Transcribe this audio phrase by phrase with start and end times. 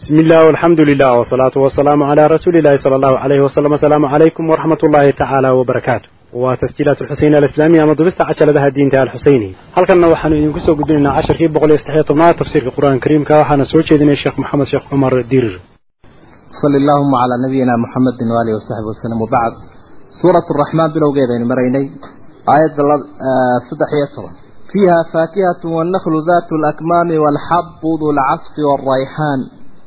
[0.00, 5.12] bismillaah alxamdu lilah wsalaatu wasalaamu calaa rasuulillahi sala allahu alayhi wasalam assalaamu calaykum waraxmat ullaahi
[5.20, 6.06] tacaala wbarakaatu
[6.42, 11.48] waa tasjiilaat alxuseyni alislaamiya ama dubista cajaladaha diinta alxuseyniya halkanna waxaanu idinku soo gudbinaynaa casharkii
[11.54, 13.32] boqol iyo saddexiyo tobnaad tafsiirka qur'aanka kariimka.
[13.42, 15.54] Waxaana soo jeedinay sheekh maxamed sheekh cumar dirir
[16.60, 19.54] sali allahuma calaa nabiyina muxamedin waalihi wasaxbi wasalam wabacd
[20.20, 21.84] suurat raxmaan bilowgeedaynu maraynay
[22.52, 22.82] aayadda
[23.68, 24.34] saddex iyo toban.
[24.72, 29.40] Fiiha faakihatun wanaklu daatu lakmaami walxabu du lcasfi walrayxaan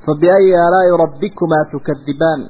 [0.04, 2.40] فبأي آلاء ربكما تكذبان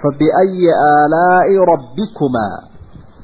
[0.00, 0.62] فبأي
[1.00, 2.48] آلاء ربكما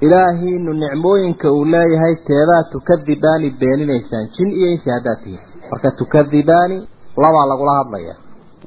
[0.03, 0.53] إلهي
[0.85, 5.37] نعموين كأولاي هاي تيبا تكذبان بين الإنسان جن إيه ساداته
[5.71, 6.71] فكا تكذبان
[7.23, 8.05] لما لقلها الله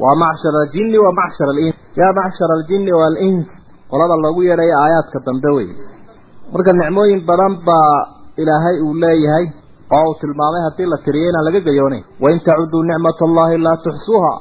[0.03, 3.47] ومعشر الجن ومعشر الإنس يا معشر الجن والإنس
[3.91, 5.67] ولذا الله يرى آيات كالدمدوي
[6.53, 7.81] مركا النعموين بدنبا
[8.41, 9.45] إلهي أولاي هاي
[9.93, 14.33] قاوة المامي هاتي لا تريينا لقى قيوني وإن تعدوا نعمة الله لا تحسوها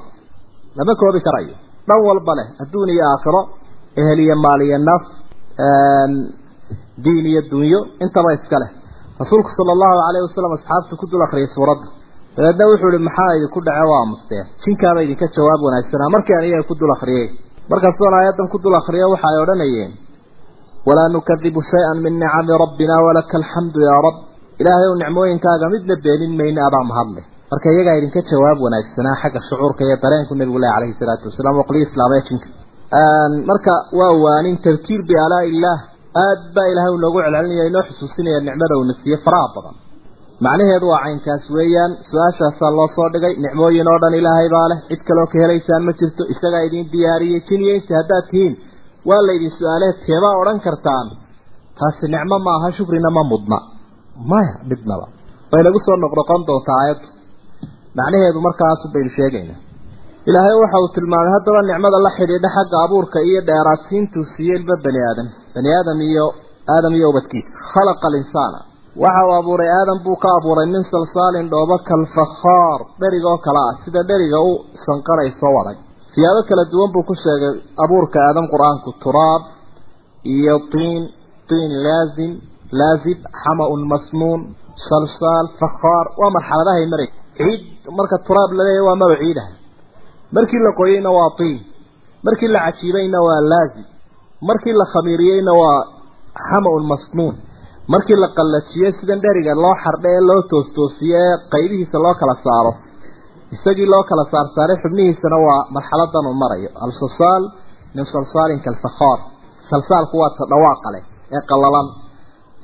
[0.78, 1.56] lama koobi karayo.
[1.88, 3.42] Dhan walba leh adduun iyo aakhiro
[4.00, 5.04] ehel iyo maal iyo naf
[7.04, 8.72] diin iyo dunyo intaba iska leh.
[9.22, 11.88] Rasuulku sala allahu calayhi wasalam asxaabtu ku dul akhriyay suuradda.
[12.36, 16.10] Dabeedna wuxuu ihi maxaa idinku dhace waa musteen jinkaaba idinka jawaab wanaagsanaa.
[16.16, 17.28] Markii aniga ku dul akhriyey
[17.72, 19.92] markaasoon aayaddan ku dul akhriya waxa ay odhanayeen
[20.88, 24.16] walaa nukadibu shay-an min nicami rabbina walaka alxamdu yaa rab.
[24.62, 27.22] Ilaahay ow nicmooyinkaaga midna beenin mayne adaa mahadle
[27.52, 31.84] marka iyagaa idinka jawaab wanaagsanaa xagga shucuurka iyo dareenku nabigu leh calayhi salaatu wasalaam waqliyo
[31.90, 32.48] islaamee jinka.
[33.50, 35.80] Marka waa waanin tadkiir bialaa illaah
[36.26, 39.76] aad baa ilaahay uu noogu celcelinaya inoo xusuusinaya nicmada uuna siiye faraha badan.
[40.46, 44.80] Macnaheedu waa caynkaas weeyaan su'aashaasaa loo soo dhigay nicmooyin oo dhan ilaahay baa leh.
[44.90, 48.54] Cid kaloo ka helaysaan ma jirto isagaa idin diyaariyey jin iyo insi haddaad tihiin.
[49.10, 51.08] Waa laydin su'aalee teebaa odhan kartaan.
[51.80, 53.58] Taasi nicmo ma aha shukrina ma mudna.
[54.32, 55.06] Maya midnaba.
[55.52, 57.06] Way nagu soo noqnoqon doontaa aayaddu
[58.00, 59.60] macnaheedu markaasu baynu sheegaynaa
[60.30, 65.28] ilaahay waxa uu tilmaamay haddaba nicmada la xidhiidha xagga abuurka iyo dheeraadsiintuu siiyeyba bani aadam.
[65.56, 66.26] Bani aadam iyo
[66.76, 68.60] aadam iyo ubadkiisa khalaqa alinsaana.
[69.04, 73.74] Waxa uu abuuray aadam buu ka abuuray min salsaalin dhoobo kalfakhaar dherigoo kale ah.
[73.84, 74.52] Sida dheriga u
[74.86, 75.78] sanqarayso wadag
[76.14, 77.54] siyaabo kala duwan buu ku sheegay
[77.84, 78.90] abuurka aadam qur'aanku.
[79.04, 79.44] Turaab
[80.36, 81.02] iyo tiin
[81.50, 82.32] tiin laazim
[82.80, 84.42] laazib xama-un masnuun
[84.90, 86.06] salsaal fakhaar.
[86.20, 87.10] Waa marxaladahay maray
[87.40, 87.62] ciid
[88.00, 89.52] marka turaab la leeyahay waa maba ciidaha.
[90.36, 91.58] Markii la qoyeyna waa tiin.
[92.28, 93.86] Markii la cajiibayna waa laazim
[94.50, 95.80] markii la khamiiriyeyna waa
[96.50, 97.36] xama-un masnuun.
[97.94, 102.72] Markii la qallajiyey sidan dheriga loo xardhe ee loo toostoosiye ee qaybihiisa loo kala saaro.
[103.56, 106.70] Isagii loo kala saarsaaray xubnihiisana waa marxaladan uu marayo.
[106.86, 107.44] Al-salsaal
[107.96, 109.20] min salsaalin kalfakhaar
[109.72, 111.04] salsaalku waa ta dhawaaqa leh
[111.36, 111.88] ee qallalan.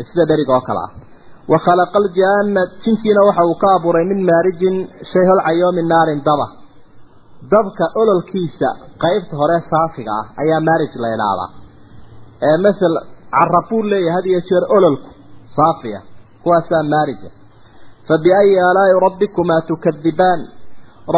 [0.09, 0.91] Sida dheriga oo kale ah
[1.50, 4.60] وخلق الجنة تنكينا وحو كابور من مارج
[5.12, 6.48] شيء العيوم من نار دبا
[7.52, 8.70] دبك أولو الكيسة
[9.02, 11.46] قيبت هراء صافقة أي مارج ليلالا
[12.46, 12.92] أه مثل
[13.40, 14.92] عرفوا لي هذه يشير أولو
[15.58, 16.00] صافية
[16.44, 17.30] هو أسام مارجة
[18.08, 20.40] فبأي آلاء ربكما تكذبان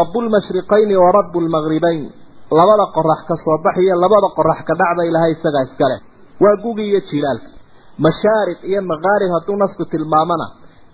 [0.01, 2.05] رب المشرقين ورب المغربين
[2.59, 5.99] لبدا قرح كصباحية لبدا قرح كدعب إلى هاي السقا إسكاله
[6.43, 7.47] وقوقي يتشيلالك
[8.06, 10.48] mashaariq iyo maqaarib hadduu nasku tilmaamana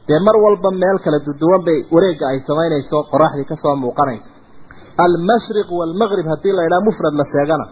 [0.07, 4.27] dee mar walba meel kala duduwan bay wareegga ay samaynayso qoraxdii ka soo muuqanaysa
[5.05, 7.65] almashriq waalmaqrib haddii la idhaha mufrad la sheegana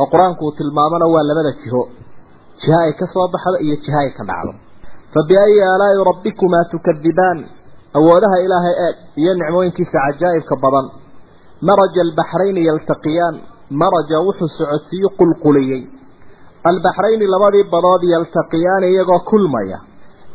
[0.00, 1.82] oo qur'aanku uu tilmaamana waa labada jiho.
[2.62, 4.52] Jiha ay ka soo baxdo iyo jiha ay ka dhacdo.
[5.12, 7.38] Fa biayi aalaa'i rabbikumaa tukadibaan
[7.98, 10.86] awoodaha ilaahay eeg iyo nicmooyinkiisa cajaa'ibka badan.
[11.68, 13.34] Maraja albaxrayni yaltaqiyaan
[13.82, 15.82] maraja wuxuu socodsiiyo qulquliyey
[16.70, 19.78] albaxrayni labadii badood yaltaqiyaani iyagoo kulmaya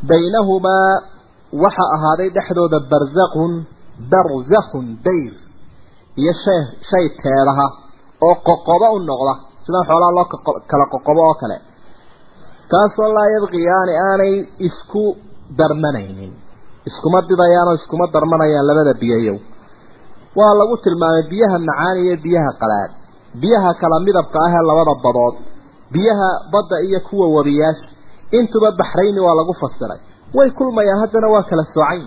[0.10, 0.92] baynahumaa
[1.64, 3.52] waxa ahaaday dhexdooda barzaqun
[4.14, 5.34] barzakhun dayr
[6.22, 7.66] iyo shay shay teedaha
[8.28, 9.34] oo qoqobo u noqda
[9.66, 10.26] sidaan xoolaha loo
[10.72, 11.58] kala qoqobo oo kale
[12.72, 14.34] kaasoo laa yabqiyaani aanay
[14.68, 15.04] isku
[15.60, 16.32] darmanaynin
[16.90, 19.38] iskuma didayaan oo iskuma darmanayaan labada biyayow
[20.40, 22.92] waa lagu tilmaamay biyaha macaan iyo biyaha qalaad
[23.42, 25.36] biyaha kala midabka ah ee labada badood
[25.94, 27.86] biyaha badda iyo kuwa wabiyaasha
[28.38, 30.00] intuba baxrayni waa lagu fasiray.
[30.38, 32.06] Way kulmayaan haddana waa kala soocayn.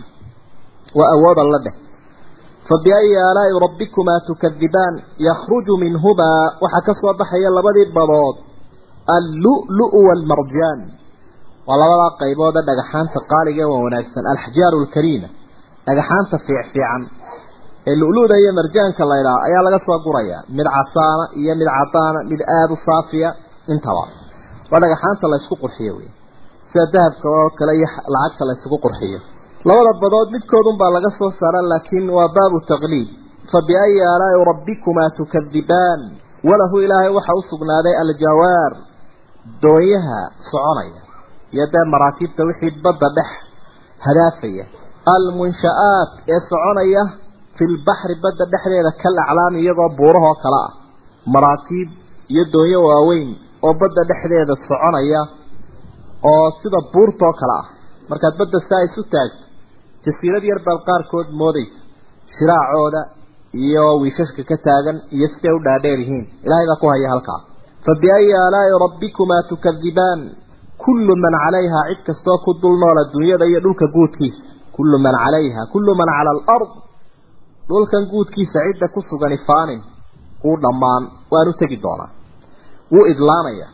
[0.98, 1.74] Waa awooda la dheh.
[2.68, 4.94] Fa biayi aalaa'i rabbikumaa tukadibaan
[5.28, 8.36] yakhruju minhumaa waxaa ka soo baxaya labadii badood
[9.16, 10.80] allu'lu'u waalmarjaan
[11.68, 14.24] waa labadaa qaybood ee dhagaxaanta qaaliga waa wanaagsan.
[14.34, 15.28] Alxjaaru alkariima
[15.88, 17.02] dhagaxaanta fiicfiican.
[17.88, 20.40] Ee lu'lu'da iyo marjaanka la ydhaha ayaa laga soo gurayaa.
[20.58, 23.28] Mid casaana iyo mid cadaana mid aada u saafiya
[23.74, 24.02] intaba
[24.70, 24.80] waa.
[24.82, 26.10] Dhagaxaanta la isku qurxiyo wey
[26.70, 29.18] sida dahabka oo kale iyo lacagta la isugu qurxiyo.
[29.68, 33.08] Labada badood midkoodun baa laga soo saara laakiin waa baabu taqliid.
[33.52, 36.00] Fabiayi aalaa'i rabbikumaa tukadibaan
[36.48, 38.72] walahu ilaahay waxa u sugnaaday aljawaar.
[39.62, 40.20] Doonyaha
[40.50, 41.02] soconaya.
[41.54, 43.30] Iyo dee maraakiibta wixii badda dhex
[44.06, 44.64] hadaafaya.
[45.16, 47.02] Almunsha'aat ee soconaya
[47.56, 50.70] fi lbaxri badda dhexdeeda kal aclaami iyagoo buurahoo kale ah.
[51.34, 51.88] Maraakiib
[52.32, 53.30] iyo doonyo waaweyn
[53.66, 55.20] oo badda dhexdeeda soconaya
[56.30, 57.66] oo sida buurtoo kale ah.
[58.10, 59.44] Markaad badda saa isu taagto
[60.04, 61.78] jasiirad yar baad qaarkood moodaysa
[62.36, 63.00] shiraacooda
[63.66, 66.24] iyo wiishashka ka taagan iyo siday u dhaadheer yihiin.
[66.44, 67.40] Ilaahay baa ku haya halkaa.
[67.84, 70.20] Fa biayi aalaa'i rabbikumaa tukadibaan
[70.84, 74.42] kullu man calayhaa cid kastoo ku dul nool adduunyada iyo dhulka guudkiisa.
[74.76, 76.70] Kullu man calayha kullu man cala alard.
[77.68, 79.80] Dhulkan guudkiisa cidda ku sugani faanin
[80.48, 81.02] uu dhammaan
[81.32, 82.10] waanu tegi doonaa
[82.92, 83.68] wuu idlaanaya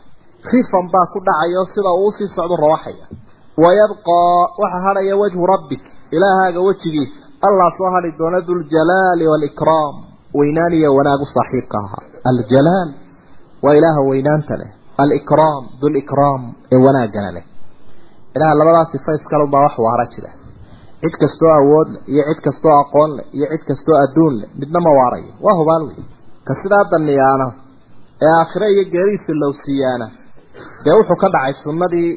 [0.53, 3.05] rifan baa ku dhacaya oo sida uu u sii socdo rawaxaya.
[3.63, 5.83] Wayabqaa waxa hadhaya wajhu rabbik
[6.15, 7.19] ilaahaaga wejigiisa.
[7.47, 9.95] Allah soo hadhi doona duljalaali waalikraam
[10.39, 12.03] weynaan iyo wanaagu saaxiibka ahaa.
[12.29, 12.89] Aljalaal
[13.63, 14.69] waa ilaaha weynaanta leh.
[15.03, 16.41] Alikraam dulikraam
[16.73, 17.45] ee wanaagana leh.
[18.35, 20.29] Ilaha labadaas sifa iskalunbaa wax waara jira.
[21.01, 24.79] Cid kastoo awood leh iyo cid kastoo aqoon leh iyo cid kastoo adduun leh midna
[24.85, 25.31] ma waarayo.
[25.45, 26.01] Waa hubaal wey
[26.47, 27.45] ka sidaa daniyaana
[28.25, 30.07] ee aakhire iyo geerihiisa lowsiiyaana
[30.85, 32.11] dee wuxuu ka dhacay sunnadii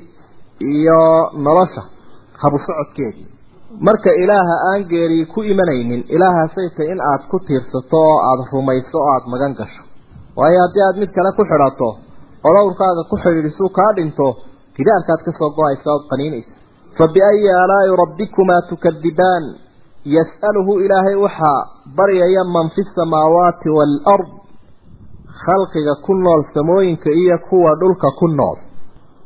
[0.79, 1.01] iyo
[1.47, 1.83] nolosha
[2.43, 3.27] habu socodkeedii
[3.87, 8.97] marka ilaaha aan geeri ku imanaynin ilaahaasay tahy in aad ku tiirsato oo aada rumayso
[9.01, 9.83] oo aada magan gasho.
[10.39, 11.89] Waayo haddii aada mid kale ku xidhato
[12.47, 14.27] oo dhowrkaaga ku xidhiidhisuu kaa dhinto
[14.77, 16.53] gidaarkaad ka soo go'aysa ood qaniinaysa.
[16.97, 19.45] Fa biayi aalaa'i rabbikumaa tukadibaan.
[20.17, 21.61] Yas'aluhu ilaahay waxaa
[21.97, 24.29] baryaya man fi samaawaati waalard
[25.45, 28.59] khalqiga ku nool samooyinka iyo kuwa dhulka ku nool.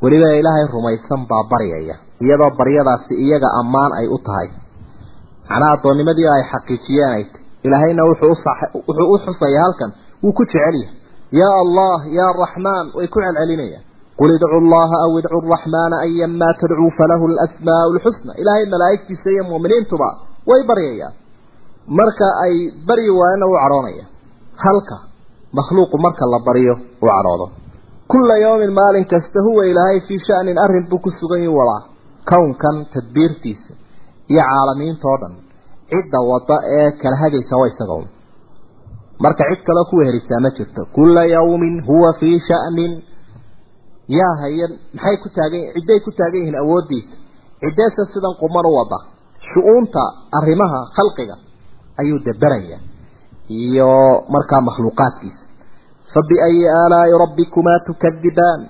[0.03, 1.95] Weliba ilaahay rumaysan baa baryaya
[2.25, 4.49] iyadoo baryadaasi iyaga ammaan ay u tahay.
[5.49, 7.23] Macnaha addoonnimadii ay xaqiijiyeen ay
[7.67, 8.35] ilaahayna wuxuu
[9.15, 9.91] u xusaya halkan
[10.23, 10.97] wuu ku jecel yahay.
[11.41, 13.85] Yaa allah yaa raxmaan way ku celcelinayaan.
[14.19, 20.09] Qul idcu llaha aw idcu raxmaana ayanmaa tadcuu falahu alasmaau lxusna ilaahay malaa'igtiisa iyo mu'miniintuba
[20.51, 21.15] way baryayaan.
[21.99, 22.55] Marka ay
[22.89, 24.05] baryi waayana u cadhoonaya
[24.65, 24.97] halka
[25.59, 27.47] makhluuqu marka la baryo uu cadhoodo
[28.11, 31.83] kulla yawmin maalin kasta huwa ilaahay fii sha'nin arrin buu ku sugan yihi walaa.
[32.31, 33.73] Kownkan tadbiirtiisa
[34.33, 35.35] iyo caalamiinta oo dhan
[35.91, 38.07] cidda wadda ee kala hagaysa waa isaga un
[39.25, 40.83] marka cid kaleo ku weherisaa ma jirto.
[40.97, 42.93] Kulla yawmin huwa fii sha'nin.
[44.19, 47.15] Yaa hayan maxay ku taagan cidday ku taagan yihiin awooddiisa.
[47.63, 48.99] Ciddeesa sidan quman u wada.
[49.49, 50.03] Shu-uunta
[50.39, 51.37] arrimaha khalqiga
[52.01, 52.79] ayuu daberaya
[53.49, 53.91] iyo
[54.35, 55.44] markaa makhluuqaadkiisa
[56.15, 58.61] fa biayi aalaa'i rabbikumaa tukadibaan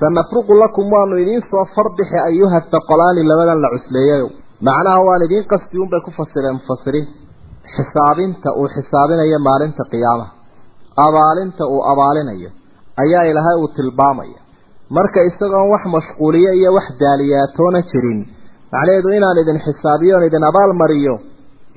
[0.00, 4.26] sanafruqu lakum waanu idiin soo farbixi ayuha thaqolaani labadan la cusleeyayo
[4.68, 7.06] macnaha waan idiin qasti unbay ku fasireen mufasiriin
[7.74, 10.30] xisaabinta uu xisaabinayo maalinta qiyaamaha
[11.06, 12.50] abaalinta uu abaalinayo
[13.02, 14.38] ayaa ilaahay uu tilmaamaya
[14.96, 18.20] marka isagoon wax mashquuliyo iyo wax daaliyaatoona jirin
[18.72, 21.14] macnaheedu inaan idin xisaabiyo on idin abaal mariyo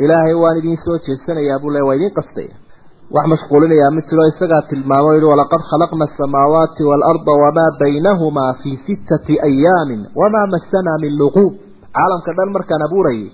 [0.04, 2.56] ilaahay waan idin soo jeesanayaa buu le waa idiin qastaya
[3.16, 9.34] wax mashquulinayaa ma jiro isagaa tilmaamo yihi walaqad khalaqna asamaawaati waalarda wamaa baynahumaa fii sittati
[9.50, 11.54] ayaamin wamaa masanaa min luquub.
[11.96, 13.28] Caalamka dhan markaan abuurayay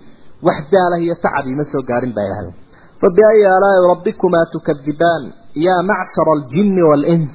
[0.48, 2.50] wax daalah iyo tacab ima soo gaarin baa ilahay
[3.02, 5.24] fa biayi aalaa'i rabbikumaa tukadibaan
[5.66, 7.34] yaa macshara aljinni waalins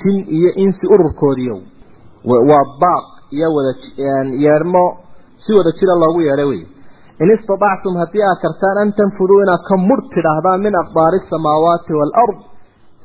[0.00, 1.58] jin iyo insi ururkoodiiyow
[2.50, 3.72] waa baaq iyo wada
[4.44, 4.84] yeedhmo
[5.44, 6.62] si wada jira loogu yeedhay wey
[7.22, 12.38] in istadactum haddii aad kartaan an tanfuduu inaad ka mudh tidhaahdaan min aqdaari asamaawaati waalard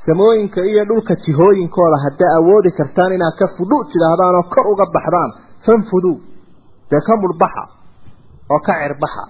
[0.06, 5.32] samooyinka iyo dhulka jihooyinkooda haddaa awoodi kartaan inaad ka fudhu tidhaahdaan oo kor uga baxdaan
[5.66, 6.18] fanfuduu
[6.92, 7.64] dee ka mudhbaxa
[8.54, 9.24] oo ka cirbaxa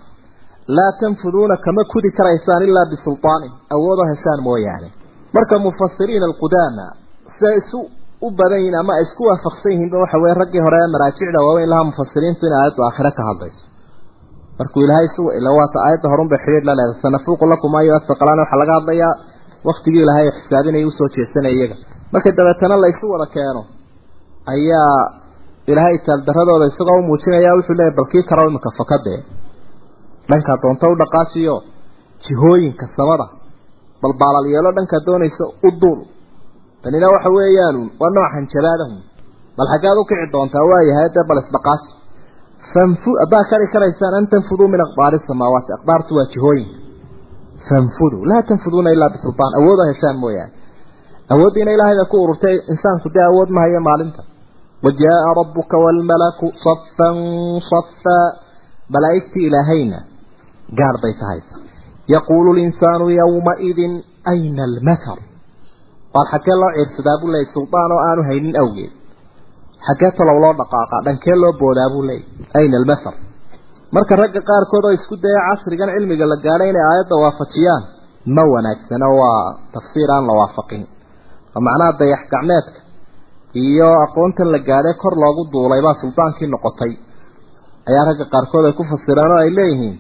[0.77, 4.89] laa tanfuduuna kama kudi karaysaan ilaa bisultaanin awoodoo heshaan mooyaane
[5.35, 6.85] marka mufasiriin alqudaama
[7.35, 7.79] siday isu
[8.25, 11.69] u badan yihiin ama ay isku waafaqsan yihiinba waxa weye raggii hore ee maraajicda waaweyn
[11.73, 13.63] lahaa mufasiriintu in aayaddu aakhire ka hadlayso
[14.59, 18.59] markuu ilaahay isu ila waata aayadda horunbay xidhiidh la leedahay sanafruqu lakum ayo asaqalaan waxaa
[18.61, 19.13] laga hadlayaa
[19.69, 21.75] waktigii ilaahay xisaabinaya u soo jeesanaya iyaga.
[22.13, 23.61] Marka dabeetana la isu wada keeno
[24.53, 24.99] ayaa
[25.71, 29.19] ilaahay taaldaradooda isagoo u muujinaya wuxuu leeyahy balkii karaw iminka fakadee
[30.29, 31.55] dhankaa doonto u dhaqaajiyo
[32.25, 33.25] jihooyinka samada
[34.01, 35.99] bal baalal yeelo dhankaa doonaysa u duul.
[36.83, 38.99] Tanina waxa weeyaan waa nooc hanjabaadahun
[39.57, 41.89] bal xaggaad u kici doontaa waayahay dee bal isdhaqaaji
[42.73, 46.77] fanfu haddaa kari karaysaan an tanfuduu min aqdaari samaawaati aqdaartu waa jihooyinka
[47.67, 50.53] fanfuduu laa tanfuduuna ilaa bisultaan awooda heshaan mooyaane
[51.33, 54.21] awooddiina ilaahay ku ururtay insaanku dee awood ma hayo maalinta.
[54.85, 57.17] Wajaaa rabbuka waalmalaku safan
[57.71, 58.25] safaa
[58.93, 59.99] malaa'igtii ilaahayna
[60.79, 61.55] gaar bay tahaysa
[62.15, 63.93] yaquulu linsaanu yowmaidin
[64.33, 65.19] ayna almathar?
[66.13, 68.93] Waar xaggee loo ciirsadaa buu leeyay suldaan oo aanu haynin awgeed
[69.87, 72.23] xaggee talow loo dhaqaaqa dhankee loo boodaa buu leeyay
[72.59, 73.15] ayna almathar
[73.95, 77.83] marka ragga qaarkood oo isku daya casrigan cilmiga la gaadhay inay aayadda waafajiyaan
[78.35, 79.41] ma wanaagsana waa
[79.73, 80.83] tafsiir aan la waafaqin.
[81.55, 82.79] Oo macnaha dayax gacmeedka
[83.63, 86.91] iyo aqoontan la gaadhay kor loogu duulay baa suldaankii noqotay.
[87.89, 89.95] Ayaa ragga qaarkood ay ku fasireen oo ay leeyihiin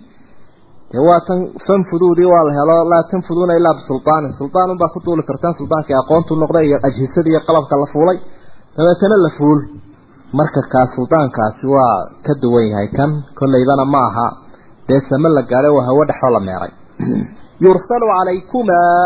[0.91, 5.23] dee waa tan fanfuduudii waa la helo laa tanfuduuna ilaa bisultaanin suldaan unbaa ku duuli
[5.29, 8.17] kartaan suldaankii aqoontu noqday iyo ajhisadii iyo qalabka la fuulay
[8.75, 9.59] dabeetana la fuul.
[10.33, 14.27] Marka kaa suldaankaasi waa ka duwan yahay kan kollaybana ma aha.
[14.87, 16.73] Dee same la gaadhay waa hawo dhexoo la meeray.
[17.65, 18.99] Yursalu calaykumaa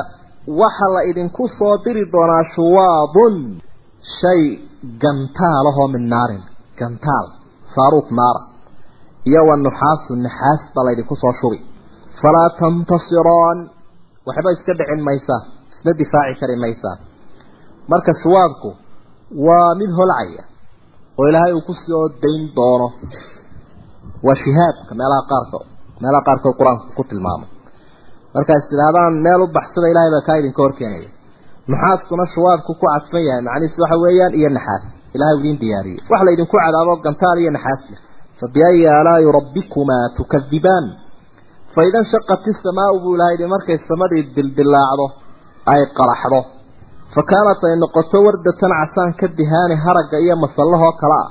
[0.62, 3.36] waxa la idinku soo diri doonaa shuwaadun.
[4.18, 4.42] Shay
[5.02, 6.44] gantaalahoo min naarin.
[6.80, 7.28] Gantaal
[7.76, 8.42] saaruuq naara
[9.30, 11.62] iyo wa nuxaasu naxaas baa laydinku soo shubi.
[12.22, 13.70] Falaa tantasiraan.
[14.26, 16.98] Waxba iska dhicin maysaa isna difaaci kari maysaa
[17.88, 18.89] marka shuwaadku
[19.48, 20.44] waa mid holcaya
[21.20, 22.88] oo ilaahay uu ku soo dayn doono.
[24.26, 25.66] Waa shihaabka meelaha qaarkood
[26.02, 27.50] meelaha qaarkood qur'aanku ku tilmaamay
[28.36, 31.10] markaas tidhaahdaan meel u baxsada ilaahay baa kaa idinka horkeenaya
[31.72, 34.84] nuxaaskuna shuwaadku ku cadfan yahay macnihiisu waxa weeyaan iyo naxaas.
[35.16, 36.00] Ilahay u idiin diyaariyey.
[36.12, 38.00] Wax la idinku cadaabo gantaal iyo naxaas leh.
[38.40, 40.86] Fabiayi aalaa'i rabbikumaa tukadibaan
[41.76, 45.06] faida nshaqat isamaau buu ilahay yihi markay samadii dildilaacdo
[45.74, 46.40] ay qaraxdo
[47.14, 51.30] fa kaanat ay noqoto wardatan casaan ka dihaani haragga iyo masallahoo kale ah.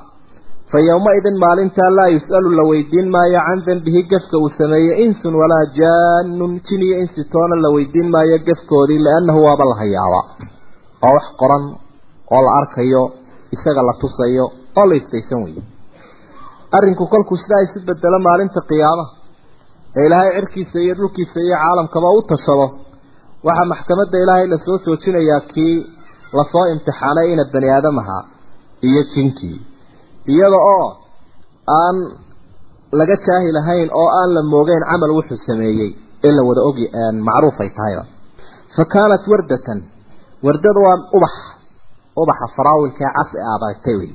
[0.73, 5.65] Fa yowma-idin maalintaa laa yus'alu la weydiin maayo can dembihi gefka uu sameeyey insun walaa
[5.79, 10.25] jaanun jin iyo insi toona la weydiin maayo gefkoodii liannahu waaba la hayaabaa.
[11.07, 11.65] Oo wax qoran
[12.35, 13.03] oo la arkayo
[13.55, 14.47] isaga la tusayo
[14.79, 15.63] oo la istaysan weeye.
[16.77, 17.37] Arrinku kolkuu
[23.47, 25.77] waxaa maxkamadda ilaahay la soo joojinayaa kii
[26.39, 28.23] la soo imtixaanay ina bani aadam ahaa
[28.89, 29.59] iyo jinkii
[30.33, 30.87] iyada oo
[31.81, 31.97] aan
[33.01, 35.91] laga jaahi lahayn oo aan la moogeyn camal wuxuu sameeyey
[36.27, 36.85] ee la wada ogy
[37.29, 38.05] macruuf ay tahayba
[38.77, 39.79] fa kaanat wardatan
[40.47, 41.35] wardada waa ubax
[42.23, 44.11] ubaxa faraawilkaee cas ee aad aragtay wey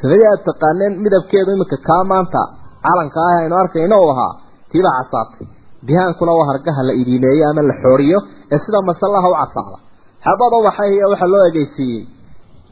[0.00, 2.40] sanadii aad taqaaneen midabkeedu iminka kaa maanta
[2.86, 4.32] calanka ah aynu arkayno u ahaa
[4.70, 5.46] tiibaa casaatay
[5.88, 8.18] dihaankuna waa hargaha la idiimeeyo ama la xooriyo
[8.52, 9.78] ee sida masallaha u casaada
[10.26, 12.02] xabad ubaxay iyo waxaa loo egeysiiyey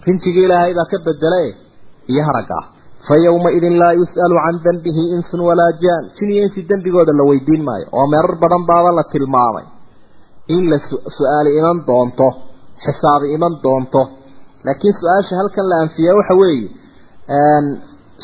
[0.06, 1.42] rinjigii ilaahay baa ka bedele
[2.12, 2.58] iyo haragga.
[3.06, 6.04] Fa yowmaidin laa yus'alu can dembihi insun walaa jaan.
[6.16, 7.86] Jin iyo insi dembigooda la weydiin maayo.
[7.96, 9.66] Oo meerar badan baaba la tilmaamay.
[10.54, 10.78] In la
[11.16, 12.28] su'aali iman doonto
[12.84, 14.02] xisaabi iman doonto.
[14.66, 16.68] Laakiin su'aasha halkan la anfiya waxa weeye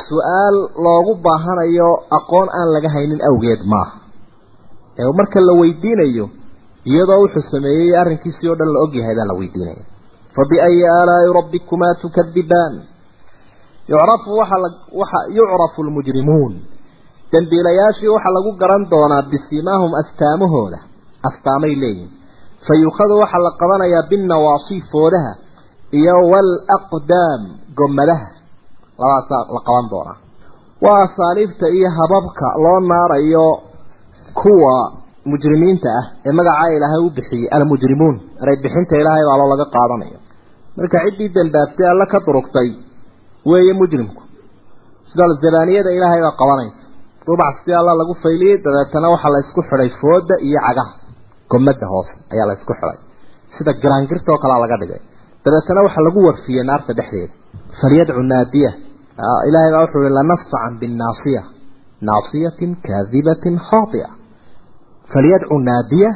[0.08, 3.92] su'aal loogu baahanayo aqoon aan laga haynin awgeed maaha
[5.00, 6.26] ee marka la weydiinayo
[6.90, 9.84] iyadoo wuxuu sameeyey arrinkiisii oo dhan la ogyahay baa la weydiinaya.
[10.34, 12.74] Fa aalaa'i rabbikumaa tukadibaan
[13.88, 14.68] yucrafu waxa la
[15.00, 16.52] waxa yucrafu lmujrimuun.
[17.32, 20.78] Dembiilayaashii waxaa lagu garan doonaa bisimaahum astaamahooda
[21.28, 22.10] astaamay leeyihiin
[22.66, 22.74] fa
[23.22, 25.32] waxaa la qabanayaa binnawaasi foodaha
[25.92, 27.42] iyo waalaqdaam
[27.78, 28.28] gomadaha
[28.98, 30.18] labaasaa la qaban doonaa.
[30.84, 33.69] Waa asaaliibta iyo hababka loo naarayo
[34.40, 34.74] kuwa
[35.30, 38.16] mujrimiinta ah ee magacaa ilaahay u bixiyey almujrimuun.
[38.42, 40.18] Ereybixinta ilaahay baa loo laga qaadanayo.
[40.76, 42.68] Marka ciddii dambaabtay alla ka durugtay
[43.50, 44.22] weeye mujrimku.
[45.08, 46.80] Sida zabaaniyada ilaahay baa qabanaysa.
[47.28, 50.92] Rubac si alla lagu fayliyey dabeetana waxaa la xidhay fooda iyo cagaha.
[51.50, 52.98] Gomada hoose ayaa la isku xidhay.
[53.54, 55.00] Sida garaangirta oo kalea laga dhigay.
[55.44, 57.34] Dabeetana waxaa lagu warfiyey naarta dhexdeeda.
[57.80, 58.70] Falyadcu naadiya
[59.48, 61.42] ilaahay baa wuxuu i lanafsacan binnaasiya
[62.08, 64.08] naasiyatin kaadibatin khaatia
[65.12, 66.10] falyadcu naadiya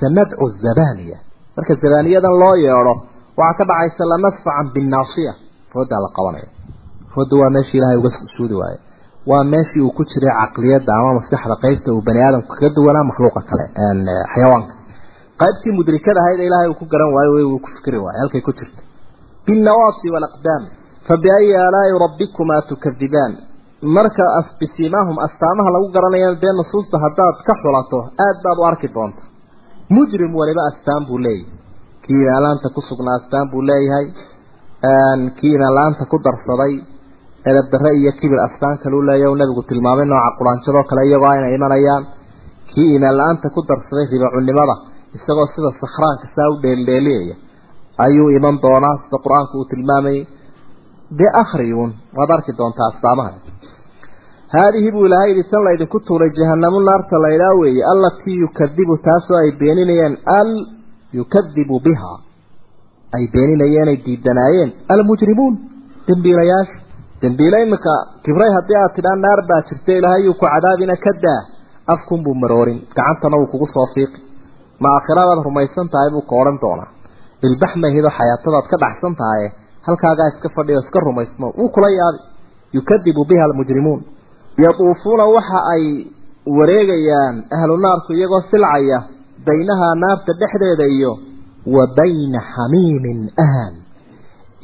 [0.00, 1.18] sanadcu zabaniya
[1.56, 2.94] marka zabaniyadan loo yeedho
[3.40, 5.32] waxaa ka dhacaysa lanasfacan binnaasiya
[5.72, 6.48] foodaa la qabanaya.
[7.14, 8.78] Fooda waa meeshii ilaahay uga suudi waaye.
[9.30, 13.40] Waa meeshii uu ku jiray caqliyadda ama maskaxda qaybta uu bani aadamku kaga duwanaa makhluuqa
[13.50, 13.64] kale
[14.32, 14.72] xayawaanka.
[15.40, 18.42] Qaybtii mudrikada ahayd ee ilaahay uu ku garan waayo way uu ku fikri waayo halkay
[18.46, 18.80] ku jirta.
[19.46, 20.62] Binnawaasi walaqdaam
[21.08, 23.32] fabiayi aalaa'i rabbikumaa tukadibaan
[23.82, 24.24] marka
[24.60, 29.22] bisimaahum astaamaha lagu garanayo dee nusuusta haddaad ka xulato aad baad u arki doonta.
[29.94, 31.48] Mujrim waliba astaan buu leeyahay.
[32.04, 34.06] Kii imaanlaanta ku sugnaa astaan buu leeyahay.
[35.38, 36.72] Kii imaanla-aanta ku darsaday
[37.50, 42.04] edabdarre iyo kibir astaan kaleu leeyahy nabigu tilmaamay nooca quraanjadoo kale iyagoo ayna imanayaan.
[42.70, 44.74] Kii imaan la'aanta ku darsaday ribacunimada
[45.16, 47.34] isagoo sida sakhraanka saa u dheeldheeliyaya
[48.04, 50.20] ayuu iman doonaa sida qur'aanku uu tilmaamayay
[51.18, 53.32] dee akhriyuun waad arki doontaa astaamaha
[54.54, 59.50] haadihi buu ilaahay yidhi tan laydinku tuuray jahanamu naarta laydhaa weeye allatii yukadibu taasoo ay
[59.60, 60.50] beeninayeen al
[61.18, 62.12] yukadibu biha
[63.16, 65.54] ay beeninayeenay diidanaayeen almujrimuun
[66.08, 66.76] dembiilayaasha
[67.22, 71.40] dembiile iminka kibray haddii aad tidhaa naar baa jirta ilaahay yuu ku cadaabina ka daa
[71.94, 74.20] afkunbuu maroorin gacantana wuu kugu soo fiiqi
[74.82, 75.38] ma aakhiradaad
[79.86, 82.20] halkaagaa iska fadhiyo iska rumaysmo wuu kula yaabi
[82.76, 84.00] yukadibu biha almujrimuun.
[84.64, 85.84] Yaduufuuna waxa ay
[86.58, 88.98] wareegayaan ahlu naarku iyagoo silcaya
[89.46, 91.12] baynaha naarta dhexdeeda iyo
[91.74, 93.74] wa bayna xamiimin ahan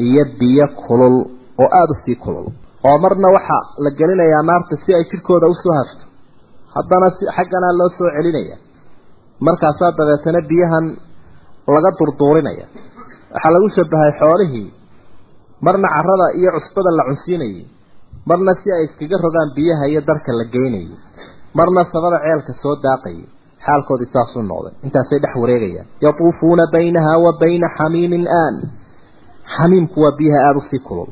[0.07, 1.17] iyo biyo kulul
[1.63, 2.47] oo aada u sii kulul.
[2.87, 6.05] Oo marna waxaa la gelinayaa naarta si ay jidhkooda u soo hafto
[6.75, 8.57] haddana si xaggana loo soo celinaya.
[9.47, 10.87] Markaasaa dabeetana biyahan
[11.75, 12.67] laga durduurinaya.
[13.35, 14.67] Waxaa lagu shabahay xoolihii
[15.67, 17.65] marna carada iyo cusbada la cunsiinayay
[18.31, 20.91] marna si ay iskaga rogaan biyaha iyo darka la geynayay
[21.59, 23.25] marna sabada ceelka soo daaqayay
[23.67, 24.75] xaalkoodii saasuu noqday.
[24.87, 25.87] Intaasay dhex wareegayaan.
[26.05, 28.57] Yatuufuuna baynaha wa bayna xamiimin aan.
[29.57, 31.11] Xamiimku waa biyaha aada u sii kulul.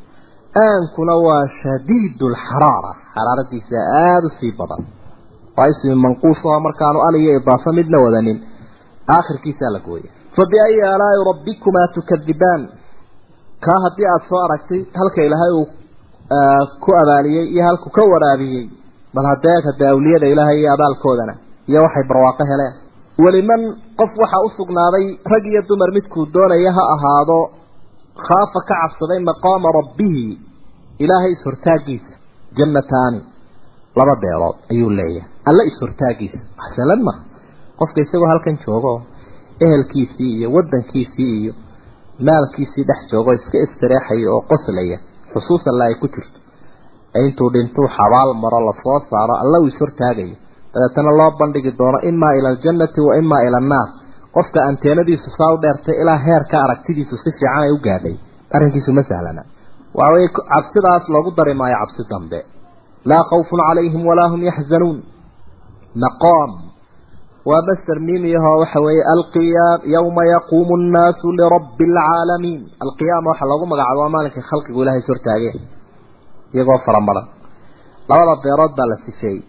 [0.66, 4.82] Aankuna waa shadiidu lxaraara xaraaradiisa aada u sii badan.
[5.56, 8.38] Waa ismi manquus oo markaanu al iyo idaafo midna wadanin.
[9.16, 10.10] Aakhirkiisaa la gooya.
[10.36, 12.62] Fabiayi aalaai rabbikumaa tukadibaan
[13.66, 15.66] kaa haddii aada soo aragtay halka ilaahay uu
[16.84, 18.64] ku abaaliyey iyo halku ka waraabiyey
[19.14, 21.34] bal haddee hade awliyada ilaahay iyo abaalkoodana
[21.68, 22.74] iyo waxay barwaaqo heleen.
[23.24, 23.62] Weliman
[23.98, 27.38] qof waxaa u sugnaaday rag iyo dumar midkuu doonaya ha ahaado
[28.26, 30.24] khaafa ka cabsaday maqaama rabbihi
[31.04, 32.12] ilaahay is-hortaagiisa
[32.58, 33.20] jannataani
[33.98, 35.30] laba beelood ayuu leeyahay.
[35.48, 37.14] Alla is-hortaagiisa waxsalan ma
[37.80, 38.92] qofka isagoo halkan joogo
[39.66, 41.52] ehelkiisii iyo waddankiisii iyo
[42.26, 44.98] maalkiisii dhex joogo iska istireexaya oo qoslaya.
[45.32, 46.38] Xusuus alla ay ku jirto.
[47.20, 50.36] Intuu dhintuu xabaal maro la soo saaro alla uu is-hortaagayo
[50.72, 53.88] dabeetana loo bandhigi doono imaa ila aljannati wa imaa ila annaar.
[54.34, 58.16] Qofka anteenadiisu saa u dheertay ilaa heerka aragtidiisu si fiican ay u gaadhay.
[58.54, 59.42] Arrinkiisu ma sahlana.
[59.98, 62.38] Waaway cabsidaas loogu dari maayo cabsi dambe.
[63.10, 64.98] Laa khawfun calayhim walaa hum yaxzanuun
[66.04, 66.50] maqaam
[67.50, 74.00] waa master miimiyahoo waxa weeye alqiyaam yawma yaquumu nnaasu lirabbi alcaalamiin alqiyaama waxaa loogu magacaabo
[74.02, 75.58] waa maalinkii khalqigu ilahay is hortaageen
[76.54, 77.26] iyagoo faramaran
[78.08, 79.40] labada beerood baa la sifeeyey.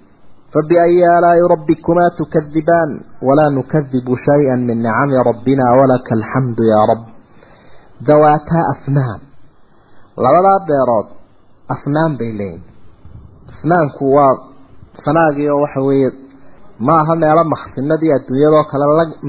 [0.54, 2.92] Fabiayi aalaa'i rabbikumaa tukadibaan
[3.28, 7.02] walaa nukadibu shay-an min nicami rabbina walaka alxamdu yaa rab
[8.08, 9.20] dawaataa afnaan
[10.26, 11.08] labadaa beerood
[11.76, 12.64] afnaan bay leeyihiin
[13.54, 14.34] afnaanku waa
[15.06, 16.10] fanaagii oo waxa weeye
[16.80, 18.86] ma aha meelo maksinadii adduunyadoo kale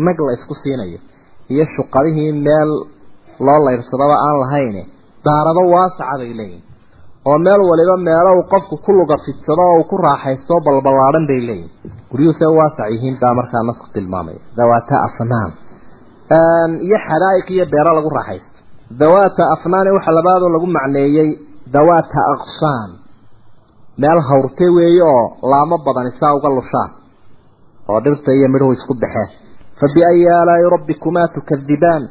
[0.07, 0.99] nag la isku siinayo.
[1.53, 2.71] Iyo shuqadihii meel
[3.47, 4.77] loo layrsadaba aan lahayn
[5.27, 6.65] daarado waasaca bay leeyihiin
[7.29, 11.41] oo meel waliba meelo uu qofku ku luga fidsado oo uu ku raaxaysto balballaadhan bay
[11.49, 11.71] leeyihiin
[12.11, 15.51] guryuhuse waasac yihiin baa markaa nasku tilmaamaya dawaata afnaan.
[16.87, 18.59] Iyo xadaa'iq iyo beero lagu raaxaysto.
[19.03, 21.29] Dawaata afnaani waxa labaadoo lagu macneeyey
[21.75, 22.91] dawaata aqsaan.
[24.03, 26.91] Meel hawrte weeye oo laamo badani saa uga lushaan
[27.91, 29.29] oo dhirta iyo midhuhu isku baxeen
[29.79, 32.03] fa aalaa'i rabbikumaa tukadibaan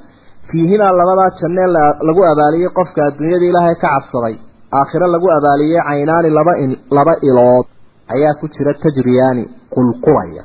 [0.50, 1.70] fiihimaa labadaa jannee
[2.08, 4.36] lagu abaaliyey qofka adduunyada ilaahay ka cabsaday.
[4.80, 6.54] Aakhiro lagu abaaliyey caynaani laba
[6.98, 7.66] laba ilood.
[8.14, 10.44] Ayaa ku jira tajriyaani qulqulaya.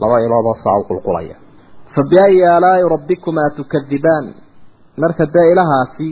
[0.00, 1.36] Laba ilood oo saa u qulqulaya.
[1.94, 4.34] Fa biayi aalaa'i rabbikumaa tukadibaan
[5.02, 6.08] marka dee ilahaasi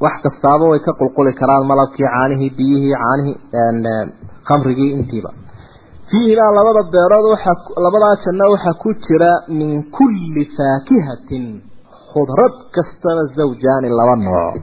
[0.00, 3.36] wax kastaaba way ka qulquli karaan malabkii caanihii biyihii caanihii
[4.48, 5.30] khamrigii intiiba
[6.10, 7.26] fiihimaa labada beerood
[7.84, 11.44] labadaa janno waxaa ku jira min kulli faakihatin
[12.10, 14.54] khudrad kastaba zawjaani laba nooc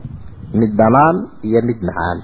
[0.60, 1.15] mid dhanaan
[1.47, 2.17] iyo mid macaan.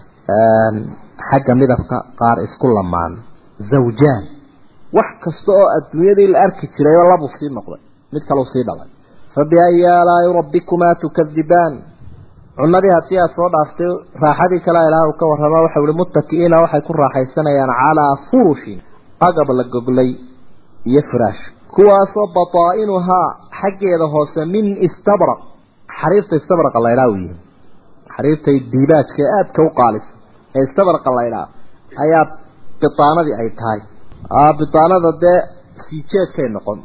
[1.30, 3.14] Xagga midabka qaar isku lamaan
[3.72, 4.24] zawjaan.
[4.98, 7.82] Wax kasta oo adduunyadii la arki jiray oo labuu sii noqday
[8.14, 8.90] mid kalau sii dhalay.
[9.34, 11.74] Fa biayi aalaa'i rabbikumaa tukadibaan
[12.60, 13.92] cunadii haddii aada soo dhaaftay
[14.24, 18.80] raaxadii kale ilaah uu ka warrama waxau ihi muttaki'iina waxay ku raaxaysanayaan calaa furushin
[19.28, 20.12] agab la goglay
[20.92, 21.42] iyo firaash
[21.76, 23.28] kuwaasoo bataa'inuhaa
[23.60, 25.40] xaggeeda hoose min istabraq
[26.00, 27.36] xariirta istabraqa laydhaa u yihi
[28.16, 30.12] xariirtay diibaajka ee aadka u qaalisa
[30.58, 31.46] ee istabraqa laydhaa
[32.04, 32.26] ayaa
[32.82, 33.80] bitaanadii ay tahay.
[34.60, 35.40] Bitaanada dee
[35.84, 36.80] sii jeedkay noqon.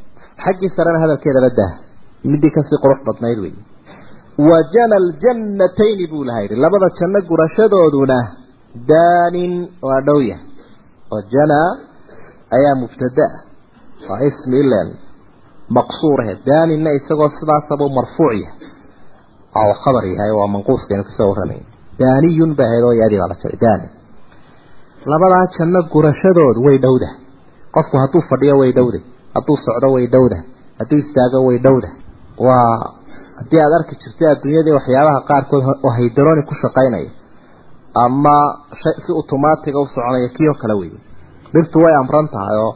[0.45, 1.73] Xaggii sarena hadalkeedaba dah
[2.31, 3.55] midii ka sii qurux badnayd wey
[4.49, 6.57] wa jana aljannatayni buu laha yidhi.
[6.64, 8.18] Labada janno gurashadooduna
[8.90, 9.53] daanin
[9.87, 10.47] waa dhow yahay.
[11.12, 11.59] Oo jana
[12.57, 13.27] ayaa mubtada
[14.09, 14.88] waa ismi ilan
[15.77, 18.59] maqsuurahe daaninna isagoo sidaasabuu marfuuc yahay.
[19.61, 21.61] Oo khabar yahay waa manquuskaynu ka soo warramay
[22.01, 23.88] daaniyun ba ahayd oo yaadii baa la jaray daani.
[25.12, 27.09] Labadaa janno gurashadoodu way dhowda.
[27.75, 28.99] Qofku hadduu fadhiyo way dhowda.
[29.35, 30.38] Hadduu socdo way dhowda.
[30.79, 31.88] Hadduu istaago way dhowda.
[32.47, 32.75] Waa
[33.38, 37.11] haddii aada arki jirtay adduunyadii waxyaabaha qaarkood oo haydaroni ku shaqaynaya
[38.05, 38.37] ama
[39.05, 40.29] si automatiga u soconaya
[40.62, 40.93] kale wey
[41.55, 42.73] dhirtu way amran tahay oo